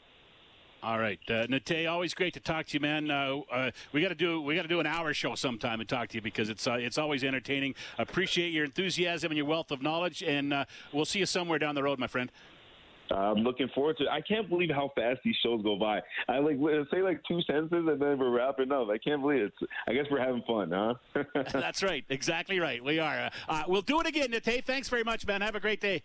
All 0.83 0.99
right, 0.99 1.21
uh, 1.31 1.47
Nate, 1.49 1.87
always 1.87 2.13
great 2.13 2.35
to 2.35 2.41
talk 2.41 2.67
to 2.67 2.75
you, 2.75 2.81
man. 2.81 3.09
Uh, 3.09 3.39
uh, 3.53 3.71
we 3.93 4.03
got 4.03 4.09
to 4.09 4.17
do 4.17 4.43
we 4.43 4.57
got 4.57 4.63
to 4.63 4.69
do 4.69 4.81
an 4.81 4.87
hour 4.87 5.15
show 5.15 5.37
sometime 5.37 5.79
and 5.79 5.89
talk 5.89 6.09
to 6.09 6.17
you 6.17 6.21
because 6.21 6.51
it's 6.51 6.67
uh, 6.67 6.73
it's 6.73 6.99
always 6.99 7.23
entertaining. 7.23 7.77
Appreciate 7.99 8.53
your 8.53 8.65
enthusiasm 8.65 9.31
and 9.31 9.37
your 9.39 9.47
wealth 9.47 9.71
of 9.71 9.81
knowledge, 9.81 10.23
and 10.23 10.53
uh, 10.53 10.65
we'll 10.93 11.05
see 11.05 11.21
you 11.21 11.27
somewhere 11.27 11.61
down 11.61 11.77
the 11.77 11.85
road, 11.85 12.01
my 12.01 12.09
friend. 12.09 12.33
I'm 13.13 13.39
looking 13.39 13.69
forward 13.75 13.99
to 13.99 14.05
it. 14.05 14.09
I 14.11 14.21
can't 14.21 14.49
believe 14.49 14.71
how 14.71 14.91
fast 14.95 15.21
these 15.25 15.37
shows 15.43 15.63
go 15.63 15.77
by. 15.79 16.01
I 16.29 16.39
like 16.39 16.57
say 16.93 17.03
like 17.03 17.21
two 17.27 17.41
sentences 17.43 17.87
and 17.89 18.01
then 18.01 18.19
we're 18.19 18.31
wrapping 18.31 18.73
up. 18.73 18.89
I 18.89 18.99
can't 18.99 19.21
believe 19.23 19.43
it. 19.43 19.53
I 19.87 19.93
guess 19.93 20.07
we're 20.11 20.21
having 20.21 20.43
fun, 20.47 20.71
huh? 20.73 20.95
That's 21.53 21.83
right. 21.83 22.05
Exactly 22.09 22.59
right. 22.59 22.83
We 22.83 22.99
are. 22.99 23.27
Uh, 23.27 23.31
uh, 23.49 23.63
we'll 23.69 23.83
do 23.83 24.01
it 24.01 24.07
again, 24.07 24.31
Nate. 24.31 24.65
Thanks 24.65 24.89
very 24.89 25.05
much, 25.05 25.27
man. 25.27 25.41
Have 25.41 25.55
a 25.55 25.61
great 25.61 25.81
day. 25.81 26.03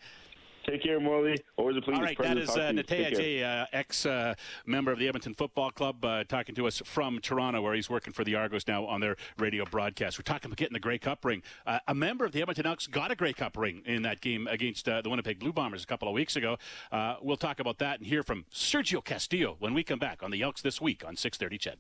Take 0.70 0.84
care, 0.84 1.00
Morley. 1.00 1.42
Always 1.56 1.78
a 1.78 1.82
pleasure. 1.82 2.02
All 2.02 2.06
right, 2.06 2.18
that 2.18 2.38
is 2.38 2.50
uh, 2.50 2.72
Natey 2.72 3.10
Adjei, 3.10 3.42
uh, 3.42 3.68
ex 3.72 4.06
uh, 4.06 4.34
member 4.66 4.92
of 4.92 5.00
the 5.00 5.08
Edmonton 5.08 5.34
Football 5.34 5.72
Club, 5.72 6.04
uh, 6.04 6.26
talking 6.26 6.56
to 6.56 6.68
us 6.68 6.82
from 6.84 7.22
Toronto, 7.22 7.62
where 7.62 7.74
he's 7.74 7.90
working 7.90 8.12
for 8.12 8.26
the 8.26 8.36
Argos 8.36 8.68
now 8.68 8.86
on 8.86 9.00
their 9.00 9.16
radio 9.38 9.64
broadcast. 9.64 10.20
We're 10.20 10.24
talking 10.24 10.48
about 10.48 10.58
getting 10.58 10.74
the 10.74 10.82
Grey 10.82 10.98
Cup 10.98 11.24
ring. 11.24 11.42
Uh, 11.66 11.80
a 11.88 11.96
member 11.96 12.26
of 12.26 12.34
the 12.34 12.42
Edmonton 12.42 12.66
Elks 12.66 12.86
got 12.86 13.12
a 13.12 13.16
Grey 13.16 13.32
Cup 13.32 13.56
ring 13.56 13.82
in 13.86 14.02
that 14.02 14.20
game 14.20 14.46
against 14.48 14.90
uh, 14.90 15.02
the 15.02 15.10
Winnipeg 15.10 15.40
Blue 15.40 15.54
Bombers 15.54 15.86
a 15.86 15.88
couple 15.88 16.10
of 16.10 16.14
weeks 16.14 16.36
ago. 16.36 16.58
we'll 17.22 17.38
talk 17.38 17.62
about 17.62 17.78
that 17.78 18.00
and 18.00 18.08
hear 18.08 18.22
from 18.22 18.44
Sergio 18.54 19.02
Castillo 19.02 19.56
when 19.60 19.74
we 19.74 19.84
come 19.84 20.00
back 20.00 20.22
on 20.22 20.32
the 20.32 20.42
Elks 20.42 20.62
this 20.62 20.82
week 20.82 21.06
on 21.08 21.16
6:30. 21.16 21.58
CHED. 21.58 21.78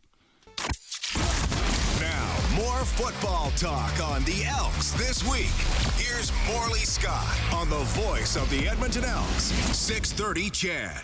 Now, 2.07 2.55
more 2.55 2.85
football 2.85 3.51
talk 3.51 4.01
on 4.01 4.23
the 4.23 4.45
Elks 4.45 4.91
this 4.91 5.29
week. 5.29 5.51
Here's 5.97 6.31
Morley 6.47 6.79
Scott 6.79 7.37
on 7.53 7.69
the 7.69 7.83
voice 7.99 8.37
of 8.37 8.49
the 8.49 8.65
Edmonton 8.69 9.03
Elks, 9.03 9.51
630 9.75 10.49
CHED. 10.49 11.01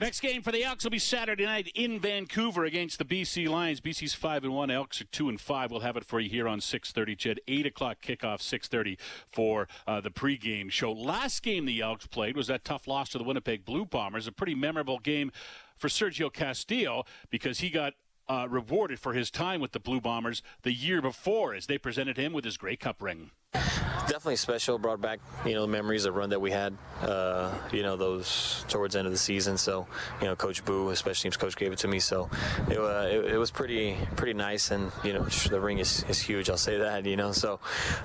Next 0.00 0.20
game 0.20 0.40
for 0.40 0.52
the 0.52 0.64
Elks 0.64 0.84
will 0.84 0.90
be 0.90 0.98
Saturday 0.98 1.44
night 1.44 1.70
in 1.74 2.00
Vancouver 2.00 2.64
against 2.64 2.98
the 2.98 3.04
BC 3.04 3.48
Lions. 3.48 3.82
BC's 3.82 4.14
five 4.14 4.44
and 4.44 4.54
one, 4.54 4.70
Elks 4.70 5.02
are 5.02 5.06
two 5.06 5.28
and 5.28 5.38
five. 5.38 5.70
We'll 5.70 5.80
have 5.80 5.98
it 5.98 6.04
for 6.06 6.20
you 6.20 6.30
here 6.30 6.48
on 6.48 6.60
6:30. 6.60 7.18
CHED 7.18 7.40
eight 7.48 7.66
o'clock 7.66 7.98
kickoff, 8.00 8.40
6:30 8.40 8.98
for 9.30 9.68
uh, 9.86 10.00
the 10.00 10.10
pregame 10.10 10.70
show. 10.70 10.90
Last 10.90 11.42
game 11.42 11.66
the 11.66 11.82
Elks 11.82 12.06
played 12.06 12.34
was 12.34 12.46
that 12.46 12.64
tough 12.64 12.86
loss 12.86 13.10
to 13.10 13.18
the 13.18 13.24
Winnipeg 13.24 13.66
Blue 13.66 13.84
Bombers. 13.84 14.26
A 14.26 14.32
pretty 14.32 14.54
memorable 14.54 14.98
game 14.98 15.32
for 15.76 15.88
Sergio 15.88 16.32
Castillo 16.32 17.04
because 17.28 17.58
he 17.58 17.68
got 17.68 17.92
uh, 18.28 18.46
rewarded 18.48 18.98
for 18.98 19.12
his 19.12 19.30
time 19.30 19.60
with 19.60 19.72
the 19.72 19.80
Blue 19.80 20.00
Bombers 20.00 20.42
the 20.62 20.72
year 20.72 21.00
before 21.00 21.54
as 21.54 21.66
they 21.66 21.78
presented 21.78 22.16
him 22.16 22.32
with 22.32 22.44
his 22.44 22.56
Grey 22.56 22.76
Cup 22.76 23.02
ring. 23.02 23.30
Definitely 23.52 24.36
special. 24.36 24.78
Brought 24.78 25.00
back, 25.00 25.18
you 25.44 25.54
know, 25.54 25.66
memories 25.66 26.04
of 26.04 26.14
run 26.14 26.30
that 26.30 26.40
we 26.40 26.50
had, 26.50 26.76
uh, 27.02 27.52
you 27.72 27.82
know, 27.82 27.96
those 27.96 28.64
towards 28.68 28.94
end 28.94 29.06
of 29.06 29.12
the 29.12 29.18
season. 29.18 29.56
So, 29.56 29.86
you 30.20 30.26
know, 30.26 30.36
Coach 30.36 30.64
Boo, 30.64 30.94
special 30.94 31.22
teams 31.22 31.36
coach, 31.36 31.56
gave 31.56 31.72
it 31.72 31.78
to 31.80 31.88
me. 31.88 31.98
So, 31.98 32.30
it, 32.70 32.78
uh, 32.78 33.08
it, 33.10 33.32
it, 33.32 33.36
was 33.36 33.50
pretty 33.50 33.96
pretty 34.14 34.34
nice, 34.34 34.70
and 34.70 34.92
you 35.02 35.12
know, 35.12 35.24
the 35.24 35.60
ring 35.60 35.78
is, 35.78 36.04
is 36.08 36.20
huge. 36.20 36.50
I'll 36.50 36.56
say 36.56 36.78
that. 36.78 37.04
You 37.04 37.16
know, 37.16 37.32
so 37.32 37.58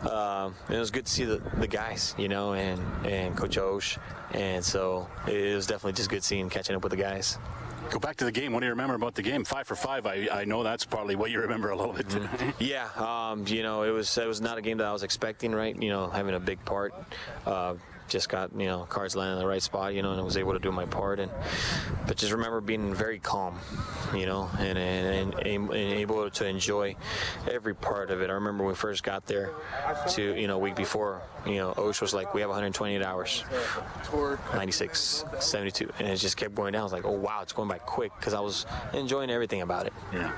um, 0.10 0.56
it 0.70 0.80
was 0.80 0.90
good 0.90 1.06
to 1.06 1.12
see 1.12 1.26
the, 1.26 1.38
the 1.58 1.68
guys, 1.68 2.16
you 2.18 2.30
know, 2.30 2.54
and 2.54 2.82
and 3.06 3.38
Coach 3.38 3.58
Osh, 3.58 4.00
and 4.32 4.64
so 4.66 5.08
it 5.28 5.54
was 5.56 5.68
definitely 5.68 5.94
just 5.94 6.10
good 6.10 6.24
seeing 6.24 6.50
catching 6.50 6.76
up 6.76 6.84
with 6.84 6.92
the 6.92 6.98
guys. 6.98 7.38
Go 7.92 8.00
back 8.00 8.16
to 8.18 8.26
the 8.26 8.32
game. 8.32 8.54
What 8.54 8.62
do 8.62 8.68
you 8.68 8.72
remember 8.72 8.96
about 8.96 9.16
the 9.16 9.22
game? 9.22 9.44
Five 9.44 9.68
for 9.68 9.76
five. 9.76 10.06
I, 10.06 10.30
I 10.32 10.46
know 10.46 10.64
that's 10.64 10.86
probably 10.86 11.18
what 11.18 11.30
you 11.30 11.42
remember 11.42 11.72
a 11.72 11.76
little 11.76 11.92
bit. 11.92 12.08
Mm-hmm. 12.08 12.50
yeah, 12.64 12.88
um, 12.96 13.46
you 13.46 13.64
know, 13.64 13.84
it 13.84 13.90
was 13.90 14.18
it 14.18 14.26
was 14.26 14.40
not 14.40 14.58
a 14.58 14.62
game 14.62 14.78
that 14.78 14.88
I 14.88 14.94
was 14.94 15.04
expecting. 15.04 15.52
Right, 15.54 15.76
you 15.76 15.90
know, 15.90 16.10
having 16.10 16.34
a 16.34 16.40
big 16.40 16.64
part. 16.64 16.94
Uh, 17.46 17.76
just 18.12 18.30
got 18.30 18.52
you 18.58 18.68
know 18.68 18.86
cards 18.90 19.16
landing 19.16 19.38
in 19.38 19.40
the 19.40 19.48
right 19.48 19.62
spot, 19.62 19.94
you 19.94 20.02
know, 20.02 20.12
and 20.12 20.20
I 20.20 20.24
was 20.24 20.38
able 20.38 20.54
to 20.54 20.60
do 20.60 20.72
my 20.72 20.86
part. 20.86 21.20
And 21.20 21.32
but 22.06 22.18
just 22.18 22.34
remember 22.34 22.62
being 22.62 22.94
very 22.94 23.20
calm, 23.20 23.58
you 24.14 24.26
know, 24.26 24.50
and 24.60 24.78
and, 24.78 25.34
and, 25.36 25.44
and 25.46 25.74
able 25.74 26.30
to 26.30 26.46
enjoy 26.46 26.96
every 27.50 27.74
part 27.74 28.12
of 28.12 28.22
it. 28.22 28.30
I 28.30 28.34
remember 28.34 28.64
when 28.64 28.74
we 28.74 28.76
first 28.76 29.04
got 29.04 29.26
there, 29.26 29.52
to 30.10 30.40
you 30.40 30.48
know, 30.48 30.58
week 30.58 30.76
before, 30.76 31.22
you 31.46 31.56
know, 31.56 31.74
Osh 31.78 32.02
was 32.02 32.14
like, 32.14 32.34
we 32.34 32.42
have 32.42 32.50
128 32.50 33.02
hours, 33.02 33.44
96, 34.54 35.26
72, 35.40 35.90
and 36.00 36.10
it 36.10 36.18
just 36.18 36.38
kept 36.38 36.54
going 36.54 36.74
down. 36.74 36.82
I 36.82 36.84
was 36.84 36.94
like, 36.94 37.06
oh 37.06 37.12
wow, 37.12 37.40
it's 37.42 37.54
going 37.54 37.70
by 37.70 37.78
quick 37.78 38.12
because 38.20 38.34
I 38.34 38.42
was 38.42 38.66
enjoying 38.94 39.30
everything 39.30 39.62
about 39.62 39.88
it. 39.88 39.94
Yeah. 40.14 40.38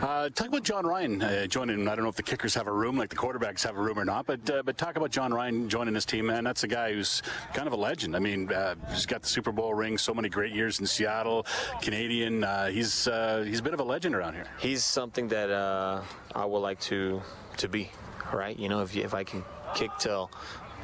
Uh, 0.00 0.30
talk 0.30 0.48
about 0.48 0.62
Jon 0.62 0.86
Ryan 0.86 1.22
uh, 1.22 1.46
joining. 1.46 1.86
I 1.86 1.94
don't 1.94 2.04
know 2.04 2.10
if 2.10 2.16
the 2.16 2.22
kickers 2.22 2.54
have 2.54 2.66
a 2.66 2.72
room 2.72 2.96
like 2.96 3.10
the 3.10 3.16
quarterbacks 3.16 3.62
have 3.64 3.76
a 3.76 3.80
room 3.80 3.98
or 3.98 4.04
not, 4.04 4.26
but 4.26 4.48
uh, 4.50 4.62
but 4.62 4.78
talk 4.78 4.96
about 4.96 5.10
Jon 5.10 5.34
Ryan 5.34 5.68
joining 5.68 5.94
this 5.94 6.04
team, 6.06 6.26
man. 6.26 6.44
That's 6.44 6.64
a 6.64 6.68
guy 6.68 6.92
who's 6.92 7.09
kind 7.54 7.66
of 7.66 7.72
a 7.72 7.76
legend. 7.76 8.16
I 8.16 8.18
mean, 8.18 8.52
uh, 8.52 8.74
he's 8.90 9.06
got 9.06 9.22
the 9.22 9.28
Super 9.28 9.52
Bowl 9.52 9.74
ring, 9.74 9.98
so 9.98 10.12
many 10.14 10.28
great 10.28 10.52
years 10.52 10.80
in 10.80 10.86
Seattle, 10.86 11.46
Canadian. 11.82 12.44
Uh, 12.44 12.68
he's 12.68 13.08
uh, 13.08 13.44
he's 13.46 13.60
a 13.60 13.62
bit 13.62 13.74
of 13.74 13.80
a 13.80 13.84
legend 13.94 14.14
around 14.14 14.34
here. 14.34 14.46
He's 14.58 14.84
something 14.84 15.28
that 15.28 15.50
uh, 15.50 16.02
I 16.34 16.44
would 16.44 16.60
like 16.60 16.80
to 16.90 17.22
to 17.58 17.68
be, 17.68 17.90
right? 18.32 18.56
You 18.58 18.68
know, 18.68 18.82
if 18.82 18.96
if 18.96 19.14
I 19.14 19.24
can 19.24 19.44
kick 19.74 19.90
till 19.98 20.30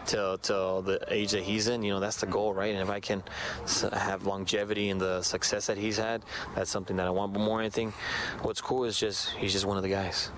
till 0.07 0.39
till 0.39 0.83
the 0.83 0.99
age 1.09 1.33
that 1.33 1.43
he's 1.43 1.69
in. 1.69 1.83
You 1.83 1.93
know, 1.95 2.01
that's 2.01 2.21
the 2.21 2.27
goal, 2.27 2.55
right? 2.55 2.73
And 2.73 2.83
if 2.83 2.91
I 2.91 3.01
can 3.01 3.23
have 3.93 4.27
longevity 4.27 4.91
and 4.91 5.01
the 5.01 5.23
success 5.23 5.67
that 5.67 5.77
he's 5.77 5.99
had, 5.99 6.23
that's 6.55 6.71
something 6.71 6.97
that 6.97 7.07
I 7.07 7.11
want. 7.11 7.33
But 7.33 7.41
more 7.41 7.59
than 7.59 7.65
anything, 7.67 7.93
what's 8.43 8.61
cool 8.61 8.85
is 8.85 8.99
just 8.99 9.31
he's 9.31 9.53
just 9.53 9.67
one 9.67 9.77
of 9.77 9.83
the 9.83 9.91
guys 9.91 10.31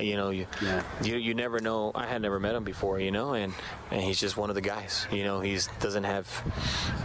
you 0.00 0.16
know, 0.16 0.30
you, 0.30 0.46
yeah. 0.62 0.82
you 1.02 1.16
you 1.16 1.34
never 1.34 1.60
know. 1.60 1.92
I 1.94 2.06
had 2.06 2.22
never 2.22 2.38
met 2.38 2.54
him 2.54 2.64
before, 2.64 3.00
you 3.00 3.10
know, 3.10 3.34
and 3.34 3.52
and 3.90 4.00
he's 4.00 4.20
just 4.20 4.36
one 4.36 4.50
of 4.50 4.54
the 4.54 4.60
guys. 4.60 5.06
You 5.10 5.24
know, 5.24 5.40
he 5.40 5.58
doesn't 5.80 6.04
have 6.04 6.28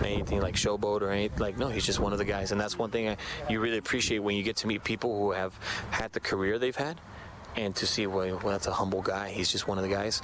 anything 0.03 0.41
like 0.41 0.55
showboat 0.55 1.01
or 1.01 1.11
anything. 1.11 1.39
Like, 1.39 1.57
no, 1.57 1.67
he's 1.67 1.85
just 1.85 1.99
one 1.99 2.11
of 2.13 2.19
the 2.19 2.25
guys, 2.25 2.51
and 2.51 2.59
that's 2.59 2.77
one 2.77 2.91
thing 2.91 3.09
I, 3.09 3.17
you 3.49 3.59
really 3.59 3.77
appreciate 3.77 4.19
when 4.19 4.35
you 4.35 4.43
get 4.43 4.57
to 4.57 4.67
meet 4.67 4.83
people 4.83 5.17
who 5.17 5.31
have 5.31 5.57
had 5.91 6.13
the 6.13 6.19
career 6.19 6.59
they've 6.59 6.75
had 6.75 6.99
and 7.55 7.75
to 7.75 7.87
see 7.87 8.07
well, 8.07 8.39
well, 8.43 8.51
that's 8.51 8.67
a 8.67 8.71
humble 8.71 9.01
guy. 9.01 9.29
He's 9.29 9.51
just 9.51 9.67
one 9.67 9.77
of 9.77 9.83
the 9.83 9.89
guys. 9.89 10.21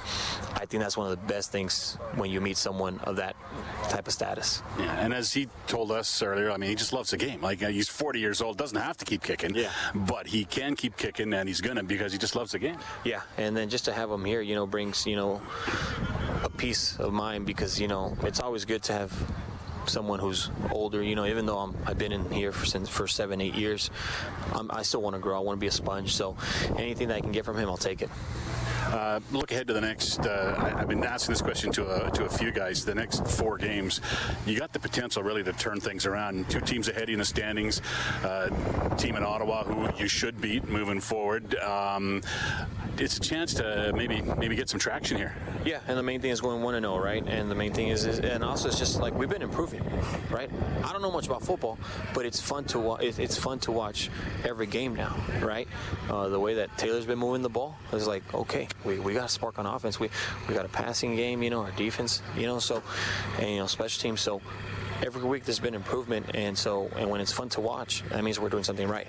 I 0.54 0.66
think 0.66 0.82
that's 0.82 0.96
one 0.96 1.10
of 1.10 1.18
the 1.18 1.26
best 1.26 1.50
things 1.50 1.98
when 2.14 2.30
you 2.30 2.40
meet 2.40 2.56
someone 2.56 2.98
of 3.00 3.16
that 3.16 3.36
type 3.88 4.06
of 4.06 4.12
status. 4.12 4.62
Yeah, 4.78 4.98
and 5.00 5.14
as 5.14 5.32
he 5.32 5.48
told 5.66 5.90
us 5.90 6.22
earlier, 6.22 6.50
I 6.50 6.56
mean, 6.56 6.70
he 6.70 6.76
just 6.76 6.92
loves 6.92 7.10
the 7.10 7.16
game. 7.16 7.40
Like 7.40 7.62
uh, 7.62 7.68
he's 7.68 7.88
40 7.88 8.20
years 8.20 8.42
old, 8.42 8.58
doesn't 8.58 8.78
have 8.78 8.96
to 8.98 9.04
keep 9.04 9.22
kicking. 9.22 9.54
Yeah, 9.54 9.70
but 9.94 10.26
he 10.26 10.44
can 10.44 10.76
keep 10.76 10.96
kicking, 10.96 11.32
and 11.32 11.48
he's 11.48 11.60
gonna 11.60 11.82
because 11.82 12.12
he 12.12 12.18
just 12.18 12.36
loves 12.36 12.52
the 12.52 12.58
game. 12.58 12.78
Yeah, 13.04 13.22
and 13.36 13.56
then 13.56 13.68
just 13.68 13.84
to 13.86 13.92
have 13.92 14.10
him 14.10 14.24
here, 14.24 14.40
you 14.40 14.54
know, 14.54 14.66
brings 14.66 15.06
you 15.06 15.16
know 15.16 15.40
a 16.44 16.50
peace 16.50 16.98
of 16.98 17.12
mind 17.12 17.46
because 17.46 17.80
you 17.80 17.88
know 17.88 18.16
it's 18.22 18.40
always 18.40 18.64
good 18.64 18.82
to 18.84 18.92
have 18.92 19.12
someone 19.86 20.18
who's 20.18 20.50
older. 20.70 21.02
You 21.02 21.14
know, 21.14 21.26
even 21.26 21.46
though 21.46 21.74
i 21.84 21.88
have 21.88 21.98
been 21.98 22.12
in 22.12 22.30
here 22.30 22.52
for 22.52 22.66
since 22.66 22.88
for 22.88 23.06
seven, 23.06 23.40
eight 23.40 23.54
years, 23.54 23.90
I'm, 24.52 24.70
i 24.70 24.82
still 24.82 25.02
want 25.02 25.14
to 25.14 25.20
grow. 25.20 25.36
I 25.36 25.40
want 25.40 25.58
to 25.58 25.60
be 25.60 25.68
a 25.68 25.72
sponge. 25.72 26.14
So 26.14 26.36
anything 26.76 27.08
that 27.08 27.16
I 27.16 27.20
can 27.20 27.32
get 27.32 27.44
from 27.44 27.56
him, 27.56 27.68
I'll 27.68 27.76
take 27.76 28.02
it. 28.02 28.10
Uh, 28.92 29.20
look 29.30 29.50
ahead 29.52 29.66
to 29.66 29.72
the 29.72 29.80
next. 29.80 30.20
Uh, 30.20 30.54
I, 30.58 30.80
have 30.80 30.88
been 30.88 31.02
asking 31.02 31.32
this 31.32 31.40
question 31.40 31.72
to 31.72 32.06
a, 32.06 32.10
to 32.10 32.24
a 32.24 32.28
few 32.28 32.50
guys. 32.50 32.84
The 32.84 32.94
next 32.94 33.26
four 33.26 33.56
games, 33.56 34.00
you 34.44 34.58
got 34.58 34.72
the 34.72 34.80
potential 34.80 35.22
really 35.22 35.42
to 35.44 35.52
turn 35.54 35.80
things 35.80 36.04
around. 36.04 36.50
Two 36.50 36.60
teams 36.60 36.88
ahead 36.88 37.08
in 37.08 37.18
the 37.18 37.24
standings. 37.24 37.80
Uh, 38.22 38.48
team 38.96 39.16
in 39.16 39.22
Ottawa 39.22 39.64
who 39.64 39.88
you 39.98 40.08
should 40.08 40.40
beat 40.40 40.68
moving 40.68 41.00
forward. 41.00 41.54
Um, 41.56 42.22
it's 42.98 43.16
a 43.16 43.20
chance 43.20 43.54
to 43.54 43.92
maybe 43.94 44.22
maybe 44.22 44.56
get 44.56 44.68
some 44.68 44.78
traction 44.78 45.16
here. 45.16 45.34
Yeah, 45.64 45.80
and 45.88 45.96
the 45.96 46.02
main 46.02 46.20
thing 46.20 46.30
is 46.30 46.40
going 46.40 46.62
one 46.62 46.74
and 46.74 46.84
zero, 46.84 46.96
oh, 46.96 46.98
right? 46.98 47.24
And 47.26 47.50
the 47.50 47.54
main 47.54 47.72
thing 47.72 47.88
is, 47.88 48.04
is, 48.04 48.18
and 48.18 48.44
also 48.44 48.68
it's 48.68 48.78
just 48.78 49.00
like 49.00 49.14
we've 49.14 49.28
been 49.28 49.42
improving, 49.42 49.82
right? 50.30 50.50
I 50.84 50.92
don't 50.92 51.02
know 51.02 51.10
much 51.10 51.26
about 51.26 51.42
football, 51.42 51.78
but 52.14 52.26
it's 52.26 52.40
fun 52.40 52.64
to 52.66 52.78
watch. 52.78 53.02
It's 53.02 53.36
fun 53.36 53.58
to 53.60 53.72
watch 53.72 54.10
every 54.44 54.66
game 54.66 54.94
now, 54.94 55.16
right? 55.40 55.68
Uh, 56.10 56.28
the 56.28 56.40
way 56.40 56.54
that 56.54 56.76
Taylor's 56.76 57.06
been 57.06 57.18
moving 57.18 57.42
the 57.42 57.48
ball 57.48 57.76
is 57.92 58.06
like, 58.06 58.22
okay, 58.34 58.68
we, 58.84 58.98
we 58.98 59.14
got 59.14 59.26
a 59.26 59.28
spark 59.28 59.58
on 59.58 59.66
offense. 59.66 59.98
We 59.98 60.10
we 60.48 60.54
got 60.54 60.64
a 60.64 60.70
passing 60.70 61.16
game, 61.16 61.42
you 61.42 61.50
know, 61.50 61.62
our 61.62 61.72
defense, 61.72 62.22
you 62.36 62.46
know, 62.46 62.58
so 62.58 62.82
and 63.38 63.50
you 63.50 63.58
know 63.58 63.66
special 63.66 64.00
teams. 64.00 64.20
So 64.20 64.40
every 65.02 65.22
week 65.22 65.44
there's 65.44 65.60
been 65.60 65.74
improvement, 65.74 66.26
and 66.34 66.56
so 66.56 66.90
and 66.96 67.08
when 67.10 67.20
it's 67.20 67.32
fun 67.32 67.48
to 67.50 67.60
watch, 67.60 68.02
that 68.10 68.22
means 68.22 68.38
we're 68.38 68.50
doing 68.50 68.64
something 68.64 68.88
right. 68.88 69.08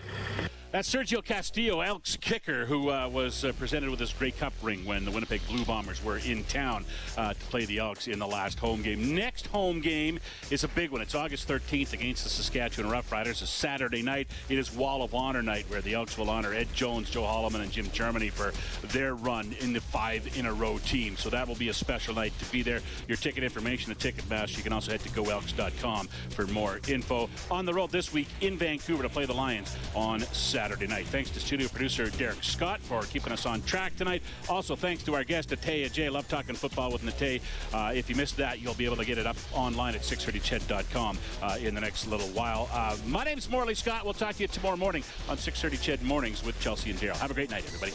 That's 0.73 0.91
Sergio 0.91 1.23
Castillo, 1.23 1.81
Elks 1.81 2.17
kicker, 2.17 2.65
who 2.65 2.89
uh, 2.89 3.07
was 3.07 3.45
uh, 3.45 3.51
presented 3.59 3.91
with 3.91 3.99
this 3.99 4.11
Grey 4.11 4.31
Cup 4.31 4.53
ring 4.63 4.83
when 4.85 5.05
the 5.05 5.11
Winnipeg 5.11 5.41
Blue 5.47 5.63
Bombers 5.65 6.03
were 6.03 6.17
in 6.17 6.43
town 6.45 6.83
uh, 7.15 7.35
to 7.35 7.39
play 7.51 7.65
the 7.65 7.77
Elks 7.77 8.07
in 8.07 8.17
the 8.17 8.25
last 8.25 8.57
home 8.57 8.81
game. 8.81 9.13
Next 9.13 9.45
home 9.45 9.81
game 9.81 10.19
is 10.49 10.63
a 10.63 10.67
big 10.69 10.89
one. 10.89 10.99
It's 11.01 11.13
August 11.13 11.47
13th 11.47 11.93
against 11.93 12.23
the 12.23 12.31
Saskatchewan 12.31 12.91
Roughriders, 12.91 13.43
a 13.43 13.45
Saturday 13.45 14.01
night. 14.01 14.31
It 14.49 14.57
is 14.57 14.73
Wall 14.73 15.03
of 15.03 15.13
Honor 15.13 15.43
night, 15.43 15.65
where 15.67 15.81
the 15.81 15.93
Elks 15.93 16.17
will 16.17 16.31
honor 16.31 16.55
Ed 16.55 16.73
Jones, 16.73 17.11
Joe 17.11 17.21
Hollimon, 17.21 17.61
and 17.61 17.71
Jim 17.71 17.91
Germany 17.91 18.29
for 18.29 18.51
their 18.87 19.13
run 19.13 19.55
in 19.59 19.73
the 19.73 19.81
five-in-a-row 19.81 20.79
team. 20.79 21.17
So 21.17 21.29
that 21.29 21.47
will 21.47 21.53
be 21.53 21.69
a 21.69 21.73
special 21.73 22.15
night 22.15 22.33
to 22.39 22.51
be 22.51 22.63
there. 22.63 22.79
Your 23.07 23.17
ticket 23.17 23.43
information 23.43 23.91
at 23.91 23.99
Ticketmaster. 23.99 24.57
You 24.57 24.63
can 24.63 24.73
also 24.73 24.89
head 24.89 25.01
to 25.01 25.09
goelks.com 25.09 26.07
for 26.31 26.47
more 26.47 26.79
info. 26.87 27.29
On 27.51 27.63
the 27.63 27.75
road 27.75 27.91
this 27.91 28.11
week 28.11 28.29
in 28.41 28.57
Vancouver 28.57 29.03
to 29.03 29.09
play 29.09 29.27
the 29.27 29.33
Lions 29.35 29.77
on 29.93 30.21
Saturday. 30.21 30.62
Saturday 30.63 30.87
night. 30.87 31.05
Thanks 31.07 31.29
to 31.31 31.41
studio 31.41 31.67
producer 31.67 32.09
Derek 32.11 32.41
Scott 32.41 32.79
for 32.79 33.01
keeping 33.01 33.33
us 33.33 33.45
on 33.45 33.61
track 33.63 33.97
tonight. 33.97 34.23
Also, 34.47 34.77
thanks 34.77 35.03
to 35.03 35.13
our 35.13 35.25
guest, 35.25 35.49
Natey 35.49 35.85
Adjei. 35.85 36.09
Love 36.09 36.25
talking 36.29 36.55
football 36.55 36.89
with 36.89 37.01
Natey. 37.01 37.41
Uh, 37.73 37.91
if 37.93 38.09
you 38.09 38.15
missed 38.15 38.37
that, 38.37 38.61
you'll 38.61 38.73
be 38.73 38.85
able 38.85 38.95
to 38.95 39.03
get 39.03 39.17
it 39.17 39.27
up 39.27 39.35
online 39.51 39.93
at 39.93 40.03
630ched.com 40.03 41.17
uh, 41.41 41.57
in 41.59 41.75
the 41.75 41.81
next 41.81 42.07
little 42.07 42.29
while. 42.29 42.69
Uh, 42.71 42.95
my 43.05 43.25
name's 43.25 43.49
Morley 43.49 43.75
Scott. 43.75 44.05
We'll 44.05 44.13
talk 44.13 44.35
to 44.35 44.41
you 44.43 44.47
tomorrow 44.47 44.77
morning 44.77 45.03
on 45.27 45.37
630 45.37 45.97
Ched 45.97 46.01
Mornings 46.01 46.45
with 46.45 46.57
Chelsea 46.61 46.91
and 46.91 46.99
Daryl. 46.99 47.17
Have 47.17 47.31
a 47.31 47.33
great 47.33 47.49
night, 47.49 47.65
everybody. 47.67 47.91